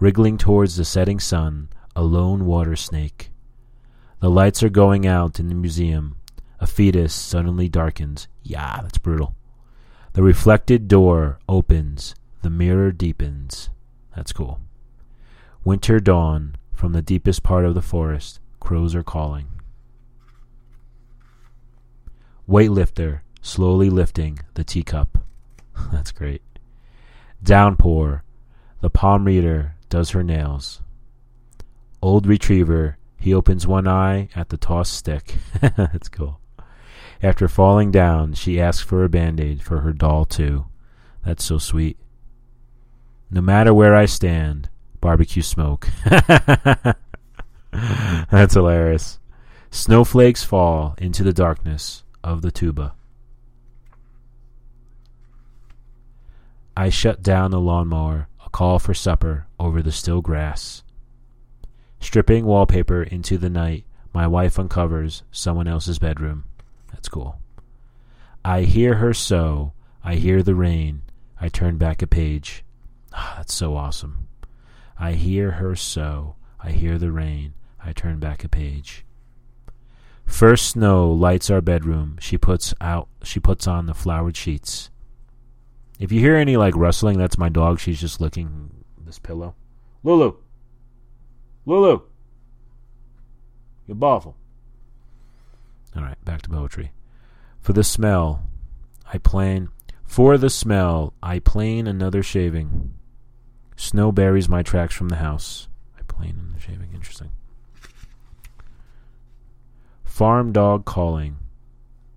wriggling 0.00 0.36
towards 0.36 0.74
the 0.74 0.84
setting 0.84 1.20
sun, 1.20 1.68
a 1.94 2.02
lone 2.02 2.44
water 2.44 2.74
snake. 2.74 3.30
The 4.20 4.30
lights 4.30 4.62
are 4.62 4.68
going 4.68 5.06
out 5.06 5.38
in 5.38 5.48
the 5.48 5.54
museum. 5.54 6.16
A 6.58 6.66
fetus 6.66 7.14
suddenly 7.14 7.68
darkens. 7.68 8.28
Yeah, 8.42 8.80
that's 8.82 8.98
brutal. 8.98 9.34
The 10.14 10.22
reflected 10.22 10.88
door 10.88 11.38
opens. 11.48 12.14
The 12.42 12.50
mirror 12.50 12.92
deepens. 12.92 13.68
That's 14.14 14.32
cool. 14.32 14.60
Winter 15.64 16.00
dawn 16.00 16.56
from 16.72 16.92
the 16.92 17.02
deepest 17.02 17.42
part 17.42 17.64
of 17.64 17.74
the 17.74 17.82
forest. 17.82 18.40
Crows 18.60 18.94
are 18.94 19.02
calling. 19.02 19.48
Weightlifter 22.48 23.20
slowly 23.42 23.90
lifting 23.90 24.38
the 24.54 24.64
teacup. 24.64 25.18
That's 25.92 26.12
great. 26.12 26.42
Downpour. 27.42 28.24
The 28.80 28.90
palm 28.90 29.24
reader 29.24 29.74
does 29.88 30.10
her 30.10 30.22
nails. 30.22 30.82
Old 32.02 32.26
retriever. 32.26 32.98
He 33.26 33.34
opens 33.34 33.66
one 33.66 33.88
eye 33.88 34.28
at 34.36 34.50
the 34.50 34.56
tossed 34.56 34.92
stick. 34.92 35.34
That's 35.60 36.08
cool. 36.08 36.38
After 37.20 37.48
falling 37.48 37.90
down, 37.90 38.34
she 38.34 38.60
asks 38.60 38.84
for 38.84 39.02
a 39.02 39.08
band 39.08 39.40
aid 39.40 39.64
for 39.64 39.80
her 39.80 39.92
doll, 39.92 40.26
too. 40.26 40.66
That's 41.24 41.44
so 41.44 41.58
sweet. 41.58 41.98
No 43.28 43.40
matter 43.40 43.74
where 43.74 43.96
I 43.96 44.04
stand, 44.06 44.68
barbecue 45.00 45.42
smoke. 45.42 45.88
That's 47.72 48.54
hilarious. 48.54 49.18
Snowflakes 49.72 50.44
fall 50.44 50.94
into 50.96 51.24
the 51.24 51.32
darkness 51.32 52.04
of 52.22 52.42
the 52.42 52.52
tuba. 52.52 52.94
I 56.76 56.90
shut 56.90 57.24
down 57.24 57.50
the 57.50 57.58
lawnmower, 57.58 58.28
a 58.46 58.50
call 58.50 58.78
for 58.78 58.94
supper 58.94 59.48
over 59.58 59.82
the 59.82 59.90
still 59.90 60.20
grass. 60.20 60.84
Stripping 62.00 62.44
wallpaper 62.44 63.02
into 63.02 63.38
the 63.38 63.50
night, 63.50 63.84
my 64.12 64.26
wife 64.26 64.58
uncovers 64.58 65.22
someone 65.30 65.68
else's 65.68 65.98
bedroom. 65.98 66.44
That's 66.92 67.08
cool. 67.08 67.38
I 68.44 68.62
hear 68.62 68.94
her 68.94 69.12
sew. 69.12 69.72
I 70.04 70.14
hear 70.14 70.42
the 70.42 70.54
rain. 70.54 71.02
I 71.40 71.48
turn 71.48 71.78
back 71.78 72.00
a 72.00 72.06
page. 72.06 72.64
Ah, 73.12 73.34
that's 73.38 73.54
so 73.54 73.76
awesome. 73.76 74.28
I 74.98 75.12
hear 75.12 75.52
her 75.52 75.76
sew. 75.76 76.36
I 76.60 76.70
hear 76.70 76.98
the 76.98 77.12
rain. 77.12 77.54
I 77.84 77.92
turn 77.92 78.18
back 78.18 78.44
a 78.44 78.48
page. 78.48 79.04
First 80.24 80.70
snow 80.70 81.10
lights 81.10 81.50
our 81.50 81.60
bedroom. 81.60 82.18
She 82.20 82.36
puts 82.36 82.74
out 82.80 83.08
she 83.22 83.38
puts 83.38 83.66
on 83.66 83.86
the 83.86 83.94
flowered 83.94 84.36
sheets. 84.36 84.90
If 85.98 86.10
you 86.12 86.20
hear 86.20 86.36
any 86.36 86.56
like 86.56 86.74
rustling, 86.76 87.18
that's 87.18 87.38
my 87.38 87.48
dog. 87.48 87.78
She's 87.78 88.00
just 88.00 88.20
licking 88.20 88.70
this 89.04 89.18
pillow. 89.18 89.54
Lulu. 90.02 90.34
Lulu. 91.66 92.00
You're 93.86 94.04
awful. 94.04 94.36
All 95.96 96.02
right, 96.02 96.22
back 96.24 96.42
to 96.42 96.48
poetry. 96.48 96.92
For 97.60 97.72
the 97.72 97.84
smell, 97.84 98.42
I 99.12 99.18
plane. 99.18 99.68
For 100.04 100.38
the 100.38 100.50
smell, 100.50 101.12
I 101.22 101.40
plane 101.40 101.86
another 101.86 102.22
shaving. 102.22 102.94
Snow 103.76 104.12
buries 104.12 104.48
my 104.48 104.62
tracks 104.62 104.94
from 104.94 105.08
the 105.08 105.16
house. 105.16 105.68
I 105.98 106.02
plane 106.02 106.36
another 106.38 106.60
shaving. 106.60 106.90
Interesting. 106.94 107.30
Farm 110.04 110.52
dog 110.52 110.84
calling, 110.84 111.36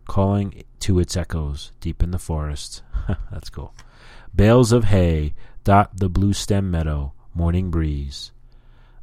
calling 0.08 0.64
to 0.80 1.00
its 1.00 1.18
echoes 1.18 1.72
deep 1.82 2.02
in 2.04 2.12
the 2.12 2.20
forest. 2.20 2.84
That's 3.32 3.50
cool. 3.50 3.74
Bales 4.34 4.72
of 4.72 4.86
hay 4.86 5.34
dot 5.64 5.98
the 5.98 6.10
blue 6.10 6.34
stem 6.34 6.70
meadow, 6.72 7.14
morning 7.34 7.72
breeze. 7.72 8.32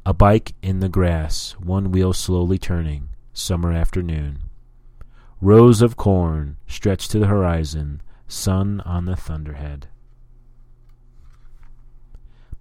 A 0.07 0.13
bike 0.13 0.55
in 0.61 0.79
the 0.79 0.87
grass, 0.87 1.51
one 1.59 1.91
wheel 1.91 2.13
slowly 2.13 2.57
turning, 2.57 3.09
summer 3.33 3.73
afternoon. 3.73 4.39
Rows 5.41 5.81
of 5.81 5.97
corn 5.97 6.55
stretch 6.65 7.09
to 7.09 7.19
the 7.19 7.27
horizon, 7.27 8.01
sun 8.25 8.79
on 8.85 9.03
the 9.03 9.17
thunderhead. 9.17 9.89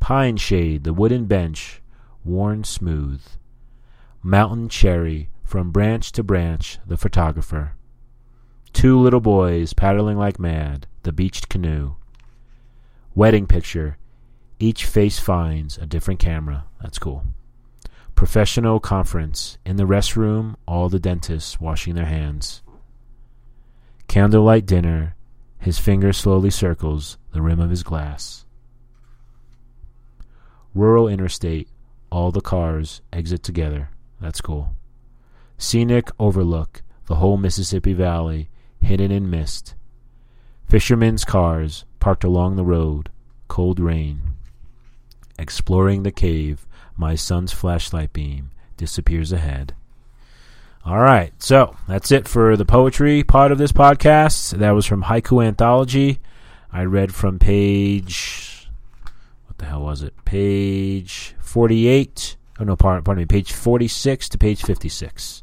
Pine 0.01 0.37
shade, 0.37 0.83
the 0.83 0.93
wooden 0.93 1.27
bench, 1.27 1.81
worn 2.25 2.65
smooth. 2.65 3.23
Mountain 4.25 4.69
cherry, 4.69 5.31
from 5.45 5.71
branch 5.71 6.11
to 6.11 6.25
branch, 6.25 6.81
the 6.85 6.97
photographer. 6.97 7.77
Two 8.73 8.99
little 8.99 9.21
boys 9.21 9.73
paddling 9.73 10.19
like 10.19 10.41
mad, 10.41 10.89
the 11.05 11.13
beached 11.13 11.49
canoe. 11.49 11.95
Wedding 13.15 13.47
picture, 13.47 13.99
each 14.59 14.87
face 14.87 15.19
finds 15.19 15.77
a 15.77 15.87
different 15.87 16.21
camera. 16.21 16.65
That's 16.81 16.99
cool. 16.99 17.25
Professional 18.15 18.81
conference, 18.81 19.59
in 19.67 19.77
the 19.77 19.85
restroom, 19.85 20.55
all 20.67 20.89
the 20.89 20.99
dentists 20.99 21.61
washing 21.61 21.95
their 21.95 22.07
hands. 22.07 22.63
Candlelight 24.09 24.65
dinner, 24.65 25.15
his 25.59 25.79
finger 25.79 26.13
slowly 26.13 26.51
circles 26.51 27.19
the 27.33 27.43
rim 27.43 27.61
of 27.61 27.71
his 27.71 27.83
glass. 27.83 28.47
Rural 30.75 31.09
interstate, 31.09 31.69
all 32.11 32.31
the 32.31 32.41
cars 32.41 33.03
exit 33.13 33.43
together. 33.43 33.91
That's 34.21 34.41
cool. 34.41 34.75
Scenic 35.59 36.11
overlook, 36.19 36.83
the 37.07 37.17
whole 37.17 37.37
Mississippi 37.37 37.93
Valley, 37.93 38.49
hidden 38.81 39.11
in 39.11 39.29
mist. 39.29 39.75
Fishermen's 40.67 41.25
cars 41.25 41.85
parked 42.01 42.25
along 42.25 42.57
the 42.57 42.65
road, 42.65 43.11
cold 43.49 43.81
rain. 43.81 44.36
Exploring 45.39 46.03
the 46.03 46.13
cave, 46.13 46.67
my 46.97 47.15
son's 47.15 47.53
flashlight 47.53 48.13
beam 48.13 48.51
disappears 48.77 49.33
ahead. 49.33 49.75
All 50.85 51.01
right, 51.01 51.33
so 51.43 51.77
that's 51.89 52.13
it 52.13 52.29
for 52.29 52.57
the 52.57 52.65
poetry 52.65 53.25
part 53.25 53.51
of 53.51 53.59
this 53.59 53.73
podcast. 53.73 54.59
That 54.59 54.71
was 54.71 54.87
from 54.87 55.05
Haiku 55.05 55.45
Anthology. 55.45 56.21
I 56.73 56.85
read 56.85 57.15
from 57.15 57.39
page. 57.39 58.71
What 59.47 59.59
the 59.59 59.67
hell 59.67 59.83
was 59.83 60.03
it? 60.03 60.15
Page 60.25 61.35
48. 61.41 62.37
Oh, 62.61 62.65
no, 62.65 62.77
pardon, 62.77 63.03
pardon 63.03 63.23
me. 63.23 63.27
Page 63.27 63.53
46 63.53 64.29
to 64.31 64.39
page 64.39 64.63
56. 64.63 65.43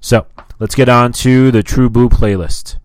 So 0.00 0.26
let's 0.58 0.74
get 0.74 0.88
on 0.88 1.12
to 1.12 1.50
the 1.50 1.62
True 1.62 1.88
Blue 1.88 2.08
playlist. 2.08 2.76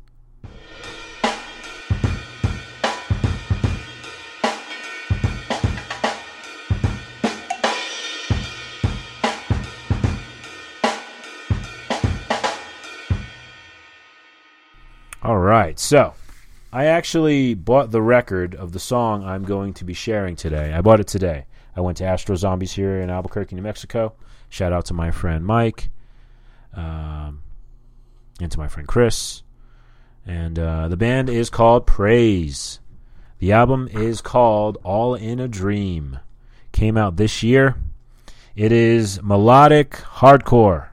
Right, 15.77 15.81
so 15.81 16.13
I 16.73 16.85
actually 16.85 17.53
bought 17.53 17.91
the 17.91 18.01
record 18.01 18.55
of 18.55 18.71
the 18.71 18.79
song 18.79 19.23
I'm 19.23 19.43
going 19.43 19.73
to 19.75 19.85
be 19.85 19.93
sharing 19.93 20.35
today. 20.35 20.73
I 20.73 20.81
bought 20.81 20.99
it 20.99 21.07
today. 21.07 21.45
I 21.75 21.81
went 21.81 21.97
to 21.97 22.05
Astro 22.05 22.35
Zombies 22.35 22.73
here 22.73 23.01
in 23.01 23.09
Albuquerque, 23.09 23.55
New 23.55 23.61
Mexico. 23.61 24.13
Shout 24.49 24.73
out 24.73 24.85
to 24.85 24.93
my 24.93 25.11
friend 25.11 25.45
Mike 25.45 25.89
um, 26.73 27.43
and 28.39 28.51
to 28.51 28.57
my 28.57 28.67
friend 28.67 28.87
Chris. 28.87 29.43
And 30.25 30.59
uh, 30.59 30.87
the 30.87 30.97
band 30.97 31.29
is 31.29 31.49
called 31.49 31.87
Praise. 31.87 32.79
The 33.39 33.51
album 33.51 33.87
is 33.91 34.21
called 34.21 34.77
All 34.83 35.15
in 35.15 35.39
a 35.39 35.47
Dream. 35.47 36.19
Came 36.71 36.97
out 36.97 37.17
this 37.17 37.43
year. 37.43 37.75
It 38.55 38.71
is 38.71 39.21
melodic 39.21 39.91
hardcore 39.91 40.87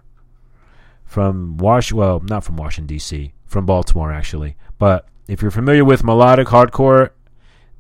from 1.05 1.57
Wash. 1.57 1.93
Well, 1.93 2.21
not 2.21 2.45
from 2.45 2.57
Washington 2.57 2.95
D.C. 2.95 3.33
From 3.47 3.67
Baltimore, 3.67 4.13
actually. 4.13 4.57
But 4.85 5.07
if 5.29 5.41
you're 5.41 5.51
familiar 5.51 5.83
with 5.83 6.05
melodic 6.05 6.47
hardcore, 6.47 7.09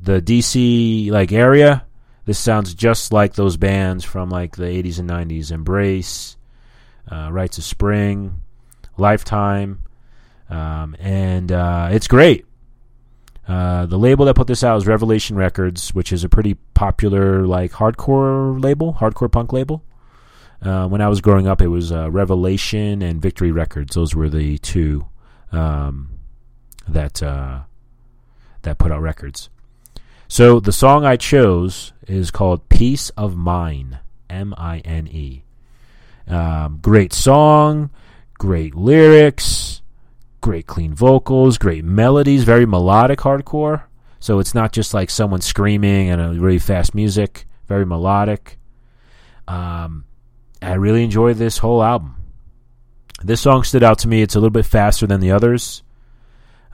the 0.00 0.22
D.C. 0.22 1.10
like 1.10 1.32
area, 1.32 1.84
this 2.24 2.38
sounds 2.38 2.72
just 2.72 3.12
like 3.12 3.34
those 3.34 3.58
bands 3.58 4.06
from 4.06 4.30
like 4.30 4.56
the 4.56 4.64
80s 4.64 5.00
and 5.00 5.10
90s. 5.10 5.52
Embrace, 5.52 6.38
uh, 7.12 7.28
Rites 7.30 7.58
of 7.58 7.64
Spring, 7.64 8.40
Lifetime, 8.96 9.82
um, 10.48 10.96
and 10.98 11.52
uh, 11.52 11.90
it's 11.92 12.08
great. 12.08 12.46
Uh, 13.46 13.84
the 13.84 13.98
label 13.98 14.24
that 14.24 14.34
put 14.34 14.46
this 14.46 14.64
out 14.64 14.78
is 14.78 14.86
Revelation 14.86 15.36
Records, 15.36 15.92
which 15.92 16.10
is 16.10 16.24
a 16.24 16.30
pretty 16.30 16.54
popular 16.72 17.46
like 17.46 17.72
hardcore 17.72 18.64
label, 18.64 18.94
hardcore 18.94 19.30
punk 19.30 19.52
label. 19.52 19.84
Uh, 20.62 20.88
when 20.88 21.02
I 21.02 21.08
was 21.08 21.20
growing 21.20 21.48
up, 21.48 21.60
it 21.60 21.68
was 21.68 21.92
uh, 21.92 22.10
Revelation 22.10 23.02
and 23.02 23.20
Victory 23.20 23.52
Records. 23.52 23.94
Those 23.94 24.14
were 24.14 24.30
the 24.30 24.56
two 24.56 25.04
um, 25.52 26.13
that 26.88 27.22
uh, 27.22 27.60
that 28.62 28.78
put 28.78 28.92
out 28.92 29.02
records. 29.02 29.50
So 30.28 30.58
the 30.60 30.72
song 30.72 31.04
I 31.04 31.16
chose 31.16 31.92
is 32.06 32.30
called 32.30 32.68
"Peace 32.68 33.10
of 33.10 33.36
Mine," 33.36 33.98
M 34.28 34.54
I 34.56 34.78
N 34.78 35.06
E. 35.08 35.44
Um, 36.26 36.78
great 36.80 37.12
song, 37.12 37.90
great 38.38 38.74
lyrics, 38.74 39.82
great 40.40 40.66
clean 40.66 40.94
vocals, 40.94 41.58
great 41.58 41.84
melodies, 41.84 42.44
very 42.44 42.66
melodic 42.66 43.20
hardcore. 43.20 43.84
So 44.20 44.38
it's 44.38 44.54
not 44.54 44.72
just 44.72 44.94
like 44.94 45.10
someone 45.10 45.42
screaming 45.42 46.08
and 46.08 46.20
a 46.20 46.40
really 46.40 46.58
fast 46.58 46.94
music, 46.94 47.46
very 47.68 47.84
melodic. 47.84 48.58
Um, 49.46 50.04
I 50.62 50.74
really 50.74 51.04
enjoy 51.04 51.34
this 51.34 51.58
whole 51.58 51.82
album. 51.82 52.16
This 53.22 53.42
song 53.42 53.62
stood 53.62 53.82
out 53.82 53.98
to 54.00 54.08
me. 54.08 54.22
It's 54.22 54.34
a 54.34 54.38
little 54.38 54.50
bit 54.50 54.66
faster 54.66 55.06
than 55.06 55.20
the 55.20 55.30
others. 55.30 55.83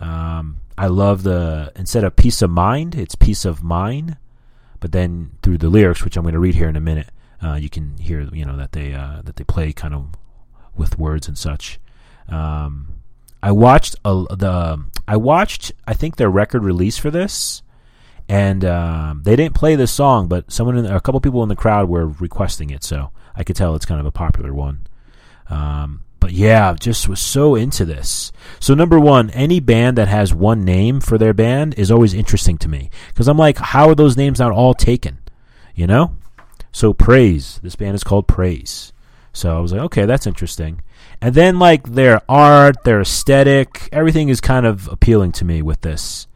Um, 0.01 0.61
I 0.79 0.87
love 0.87 1.23
the 1.23 1.73
instead 1.77 2.05
of 2.05 2.17
peace 2.17 2.43
of 2.43 2.51
mind, 2.51 2.95
it's 2.95 3.15
peace 3.15 3.45
of 3.45 3.63
mine. 3.63 4.17
But 4.81 4.93
then 4.93 5.33
through 5.43 5.59
the 5.59 5.69
lyrics, 5.69 6.03
which 6.03 6.17
I'm 6.17 6.23
going 6.23 6.33
to 6.33 6.41
read 6.41 6.55
here 6.55 6.69
in 6.69 6.77
a 6.77 6.81
minute, 6.81 7.11
uh, 7.43 7.55
you 7.55 7.69
can 7.69 7.99
hear 7.99 8.23
you 8.33 8.45
know 8.45 8.57
that 8.57 8.73
they 8.73 8.95
uh, 8.95 9.21
that 9.25 9.37
they 9.37 9.45
play 9.45 9.73
kind 9.73 9.95
of 9.95 10.09
with 10.75 10.99
words 10.99 11.29
and 11.29 11.37
such. 11.37 11.79
Um, 12.29 12.95
I 13.43 13.53
watched 13.53 13.97
a, 14.05 14.25
the 14.31 14.85
I 15.07 15.17
watched 15.17 15.73
I 15.87 15.95
think 15.95 16.17
their 16.17 16.31
record 16.31 16.65
release 16.65 16.97
for 16.97 17.11
this, 17.11 17.63
and 18.29 18.65
um, 18.65 19.23
they 19.25 19.37
didn't 19.37 19.55
play 19.55 19.77
this 19.77 19.93
song, 19.93 20.29
but 20.29 20.51
someone 20.51 20.79
in, 20.79 20.87
a 20.87 21.01
couple 21.01 21.21
people 21.21 21.43
in 21.43 21.49
the 21.49 21.57
crowd 21.57 21.89
were 21.89 22.07
requesting 22.07 22.71
it, 22.71 22.83
so 22.83 23.11
I 23.37 23.45
could 23.45 23.57
tell 23.57 23.75
it's 23.75 23.87
kind 23.87 24.01
of 24.01 24.07
a 24.07 24.11
popular 24.11 24.55
one. 24.55 24.87
Um, 25.49 26.05
but 26.21 26.33
yeah, 26.33 26.75
just 26.79 27.09
was 27.09 27.21
so 27.21 27.55
into 27.55 27.85
this. 27.85 28.31
So 28.61 28.75
number 28.75 29.01
one, 29.01 29.31
any 29.31 29.59
band 29.59 29.99
that 29.99 30.09
has 30.09 30.35
one 30.35 30.65
name 30.65 31.01
for 31.01 31.19
their 31.19 31.35
band 31.35 31.75
is 31.75 31.91
always 31.91 32.15
interesting 32.15 32.59
to 32.59 32.69
me 32.69 32.91
because 33.09 33.27
I'm 33.27 33.39
like, 33.39 33.59
how 33.59 33.89
are 33.89 33.95
those 33.95 34.17
names 34.17 34.39
not 34.39 34.53
all 34.53 34.75
taken? 34.75 35.19
You 35.75 35.87
know. 35.87 36.17
So 36.73 36.93
praise. 36.93 37.59
This 37.63 37.77
band 37.77 37.95
is 37.95 38.05
called 38.05 38.29
Praise. 38.29 38.93
So 39.33 39.57
I 39.57 39.61
was 39.61 39.73
like, 39.73 39.83
okay, 39.83 40.07
that's 40.07 40.27
interesting. 40.27 40.83
And 41.21 41.35
then 41.35 41.59
like 41.59 41.95
their 41.95 42.21
art, 42.29 42.85
their 42.85 43.01
aesthetic, 43.01 43.89
everything 43.93 44.29
is 44.29 44.41
kind 44.41 44.67
of 44.67 44.89
appealing 44.89 45.33
to 45.33 45.45
me 45.45 45.63
with 45.63 45.81
this. 45.83 46.27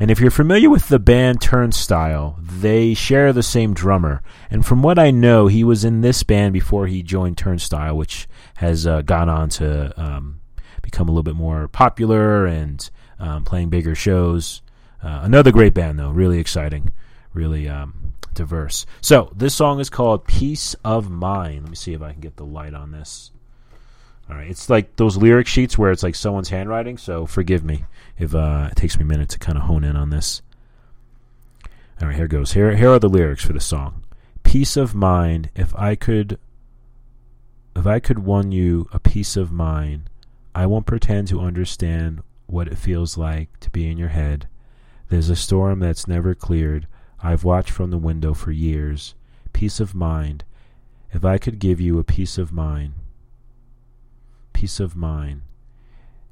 And 0.00 0.10
if 0.10 0.18
you're 0.18 0.30
familiar 0.30 0.70
with 0.70 0.88
the 0.88 0.98
band 0.98 1.42
Turnstile, 1.42 2.38
they 2.40 2.94
share 2.94 3.34
the 3.34 3.42
same 3.42 3.74
drummer. 3.74 4.22
And 4.50 4.64
from 4.64 4.82
what 4.82 4.98
I 4.98 5.10
know, 5.10 5.46
he 5.46 5.62
was 5.62 5.84
in 5.84 6.00
this 6.00 6.22
band 6.22 6.54
before 6.54 6.86
he 6.86 7.02
joined 7.02 7.36
Turnstile, 7.36 7.94
which 7.94 8.26
has 8.56 8.86
uh, 8.86 9.02
gone 9.02 9.28
on 9.28 9.50
to 9.50 9.92
um, 10.00 10.40
become 10.80 11.06
a 11.06 11.12
little 11.12 11.22
bit 11.22 11.36
more 11.36 11.68
popular 11.68 12.46
and 12.46 12.88
um, 13.18 13.44
playing 13.44 13.68
bigger 13.68 13.94
shows. 13.94 14.62
Uh, 15.02 15.20
another 15.22 15.52
great 15.52 15.74
band, 15.74 15.98
though, 15.98 16.10
really 16.10 16.38
exciting, 16.38 16.94
really 17.34 17.68
um, 17.68 18.14
diverse. 18.32 18.86
So 19.02 19.30
this 19.36 19.54
song 19.54 19.80
is 19.80 19.90
called 19.90 20.26
"Peace 20.26 20.74
of 20.82 21.10
Mine." 21.10 21.60
Let 21.62 21.70
me 21.70 21.76
see 21.76 21.92
if 21.92 22.00
I 22.00 22.12
can 22.12 22.22
get 22.22 22.36
the 22.36 22.46
light 22.46 22.72
on 22.72 22.90
this. 22.90 23.32
All 24.30 24.36
right, 24.36 24.48
it's 24.48 24.70
like 24.70 24.94
those 24.94 25.16
lyric 25.16 25.48
sheets 25.48 25.76
where 25.76 25.90
it's 25.90 26.04
like 26.04 26.14
someone's 26.14 26.50
handwriting. 26.50 26.98
So 26.98 27.26
forgive 27.26 27.64
me 27.64 27.84
if 28.16 28.34
uh, 28.34 28.68
it 28.70 28.76
takes 28.76 28.96
me 28.96 29.02
a 29.02 29.06
minute 29.06 29.28
to 29.30 29.38
kind 29.40 29.58
of 29.58 29.64
hone 29.64 29.82
in 29.82 29.96
on 29.96 30.10
this. 30.10 30.40
All 32.00 32.06
right, 32.08 32.16
here 32.16 32.28
goes. 32.28 32.52
Here, 32.52 32.76
here 32.76 32.90
are 32.90 32.98
the 33.00 33.08
lyrics 33.08 33.44
for 33.44 33.52
the 33.52 33.60
song. 33.60 34.04
Peace 34.44 34.76
of 34.76 34.94
mind. 34.94 35.50
If 35.56 35.74
I 35.74 35.96
could, 35.96 36.38
if 37.74 37.86
I 37.86 37.98
could 37.98 38.20
won 38.20 38.52
you 38.52 38.88
a 38.92 39.00
peace 39.00 39.36
of 39.36 39.50
mind, 39.50 40.08
I 40.54 40.64
won't 40.66 40.86
pretend 40.86 41.26
to 41.28 41.40
understand 41.40 42.22
what 42.46 42.68
it 42.68 42.78
feels 42.78 43.18
like 43.18 43.58
to 43.60 43.70
be 43.70 43.90
in 43.90 43.98
your 43.98 44.08
head. 44.08 44.48
There's 45.08 45.30
a 45.30 45.36
storm 45.36 45.80
that's 45.80 46.06
never 46.06 46.36
cleared. 46.36 46.86
I've 47.20 47.44
watched 47.44 47.70
from 47.70 47.90
the 47.90 47.98
window 47.98 48.34
for 48.34 48.52
years. 48.52 49.14
Peace 49.52 49.80
of 49.80 49.94
mind. 49.94 50.44
If 51.12 51.24
I 51.24 51.38
could 51.38 51.58
give 51.58 51.80
you 51.80 51.98
a 51.98 52.04
peace 52.04 52.38
of 52.38 52.52
mind, 52.52 52.94
peace 54.60 54.78
of 54.78 54.94
mind. 54.94 55.40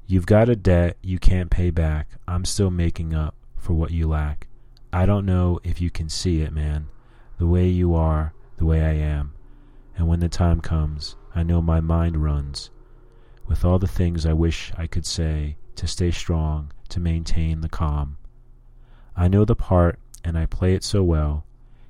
You've 0.05 0.27
got 0.27 0.49
a 0.49 0.55
debt 0.55 0.97
you 1.01 1.17
can't 1.17 1.49
pay 1.49 1.71
back. 1.71 2.09
I'm 2.27 2.45
still 2.45 2.69
making 2.69 3.11
up 3.11 3.33
for 3.57 3.73
what 3.73 3.89
you 3.89 4.07
lack. 4.07 4.45
I 4.93 5.07
don't 5.07 5.25
know 5.25 5.59
if 5.63 5.81
you 5.81 5.89
can 5.89 6.09
see 6.09 6.41
it, 6.41 6.53
man. 6.53 6.89
The 7.39 7.47
way 7.47 7.67
you 7.67 7.95
are, 7.95 8.35
the 8.57 8.65
way 8.65 8.83
I 8.83 8.93
am. 8.93 9.33
And 9.97 10.07
when 10.07 10.19
the 10.19 10.29
time 10.29 10.61
comes, 10.61 11.15
I 11.33 11.41
know 11.41 11.59
my 11.59 11.79
mind 11.79 12.21
runs 12.21 12.69
with 13.47 13.65
all 13.65 13.79
the 13.79 13.87
things 13.87 14.27
I 14.27 14.33
wish 14.33 14.71
I 14.77 14.85
could 14.85 15.07
say 15.07 15.57
to 15.77 15.87
stay 15.87 16.11
strong, 16.11 16.71
to 16.89 16.99
maintain 16.99 17.61
the 17.61 17.67
calm. 17.67 18.19
I 19.17 19.27
know 19.27 19.43
the 19.43 19.55
part, 19.55 19.97
and 20.23 20.37
I 20.37 20.45
play 20.45 20.75
it 20.75 20.83
so 20.83 21.01
well. 21.01 21.47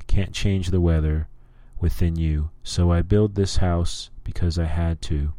Can't 0.08 0.32
change 0.32 0.69
the 0.69 0.80
weather 0.80 1.28
within 1.82 2.15
you, 2.15 2.52
so 2.63 2.93
I 2.93 3.02
build 3.02 3.36
this 3.36 3.58
house 3.58 4.10
because 4.23 4.58
I 4.58 4.67
had 4.67 5.02
to. 5.02 5.34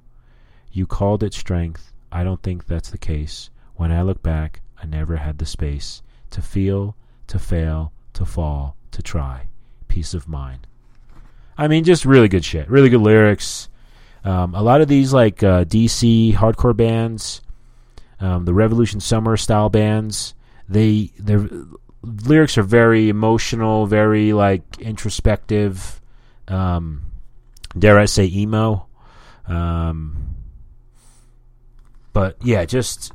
You 0.72 0.86
called 0.86 1.22
it 1.22 1.34
strength. 1.34 1.92
I 2.12 2.24
don't 2.24 2.42
think 2.42 2.66
that's 2.66 2.90
the 2.90 2.98
case. 2.98 3.50
When 3.76 3.92
I 3.92 4.02
look 4.02 4.22
back, 4.22 4.60
I 4.82 4.86
never 4.86 5.16
had 5.16 5.38
the 5.38 5.46
space 5.46 6.02
to 6.30 6.42
feel, 6.42 6.96
to 7.28 7.38
fail, 7.38 7.92
to 8.14 8.24
fall, 8.24 8.76
to 8.92 9.02
try. 9.02 9.48
Peace 9.88 10.14
of 10.14 10.28
mind. 10.28 10.66
I 11.56 11.68
mean, 11.68 11.84
just 11.84 12.04
really 12.04 12.28
good 12.28 12.44
shit. 12.44 12.70
Really 12.70 12.88
good 12.88 13.00
lyrics. 13.00 13.68
Um, 14.24 14.54
a 14.54 14.62
lot 14.62 14.80
of 14.80 14.88
these, 14.88 15.12
like 15.12 15.42
uh, 15.42 15.64
DC 15.64 16.34
hardcore 16.34 16.76
bands, 16.76 17.42
um, 18.20 18.44
the 18.44 18.54
Revolution 18.54 19.00
Summer 19.00 19.36
style 19.36 19.68
bands, 19.68 20.34
they 20.68 21.10
their 21.18 21.48
lyrics 22.02 22.56
are 22.58 22.62
very 22.62 23.08
emotional, 23.08 23.86
very 23.86 24.32
like 24.32 24.62
introspective. 24.78 26.00
Um, 26.48 27.06
dare 27.78 27.98
I 27.98 28.04
say 28.06 28.26
emo? 28.26 28.86
Um, 29.46 30.29
but 32.12 32.36
yeah, 32.42 32.64
just 32.64 33.12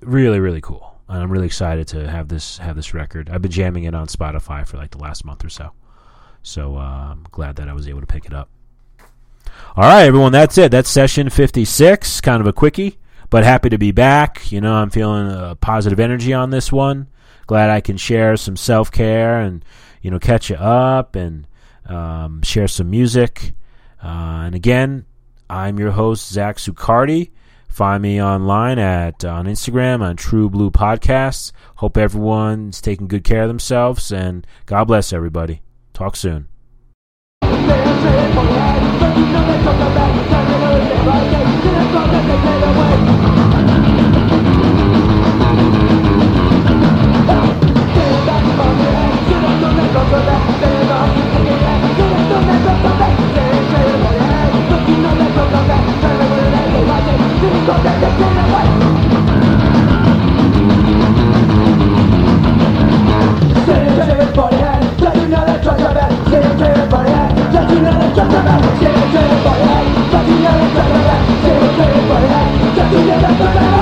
really, 0.00 0.40
really 0.40 0.60
cool. 0.60 0.96
And 1.08 1.22
I'm 1.22 1.30
really 1.30 1.46
excited 1.46 1.88
to 1.88 2.08
have 2.08 2.28
this 2.28 2.58
have 2.58 2.76
this 2.76 2.92
record. 2.92 3.30
I've 3.30 3.40
been 3.42 3.50
jamming 3.50 3.84
it 3.84 3.94
on 3.94 4.08
Spotify 4.08 4.66
for 4.66 4.76
like 4.76 4.90
the 4.90 4.98
last 4.98 5.24
month 5.24 5.44
or 5.44 5.48
so. 5.48 5.72
So 6.42 6.76
uh, 6.76 7.08
I'm 7.12 7.26
glad 7.30 7.56
that 7.56 7.68
I 7.68 7.72
was 7.72 7.88
able 7.88 8.00
to 8.00 8.06
pick 8.06 8.26
it 8.26 8.34
up. 8.34 8.50
All 9.76 9.84
right, 9.84 10.04
everyone, 10.04 10.32
that's 10.32 10.58
it. 10.58 10.70
That's 10.70 10.90
session 10.90 11.30
56. 11.30 12.20
Kind 12.20 12.40
of 12.40 12.46
a 12.46 12.52
quickie, 12.52 12.98
but 13.30 13.44
happy 13.44 13.70
to 13.70 13.78
be 13.78 13.92
back. 13.92 14.50
You 14.52 14.60
know, 14.60 14.74
I'm 14.74 14.90
feeling 14.90 15.30
a 15.30 15.56
positive 15.56 16.00
energy 16.00 16.32
on 16.32 16.50
this 16.50 16.70
one. 16.70 17.08
Glad 17.46 17.70
I 17.70 17.80
can 17.80 17.96
share 17.96 18.36
some 18.36 18.56
self 18.56 18.92
care 18.92 19.40
and 19.40 19.64
you 20.02 20.10
know 20.10 20.18
catch 20.18 20.50
you 20.50 20.56
up 20.56 21.16
and 21.16 21.46
um, 21.86 22.42
share 22.42 22.68
some 22.68 22.90
music. 22.90 23.54
Uh, 24.02 24.44
and 24.44 24.54
again, 24.54 25.06
I'm 25.48 25.78
your 25.78 25.90
host 25.90 26.30
Zach 26.30 26.58
Sucardi. 26.58 27.30
Find 27.68 28.02
me 28.02 28.20
online 28.20 28.78
at 28.78 29.24
uh, 29.24 29.28
on 29.28 29.46
Instagram 29.46 30.02
on 30.02 30.16
True 30.16 30.50
Blue 30.50 30.70
Podcasts. 30.70 31.52
Hope 31.76 31.96
everyone's 31.96 32.80
taking 32.80 33.06
good 33.06 33.22
care 33.22 33.42
of 33.42 33.48
themselves 33.48 34.10
and 34.10 34.46
God 34.66 34.86
bless 34.86 35.12
everybody. 35.12 35.62
Talk 35.92 36.16
soon. 36.16 36.48
Just 73.20 73.40
another 73.40 73.77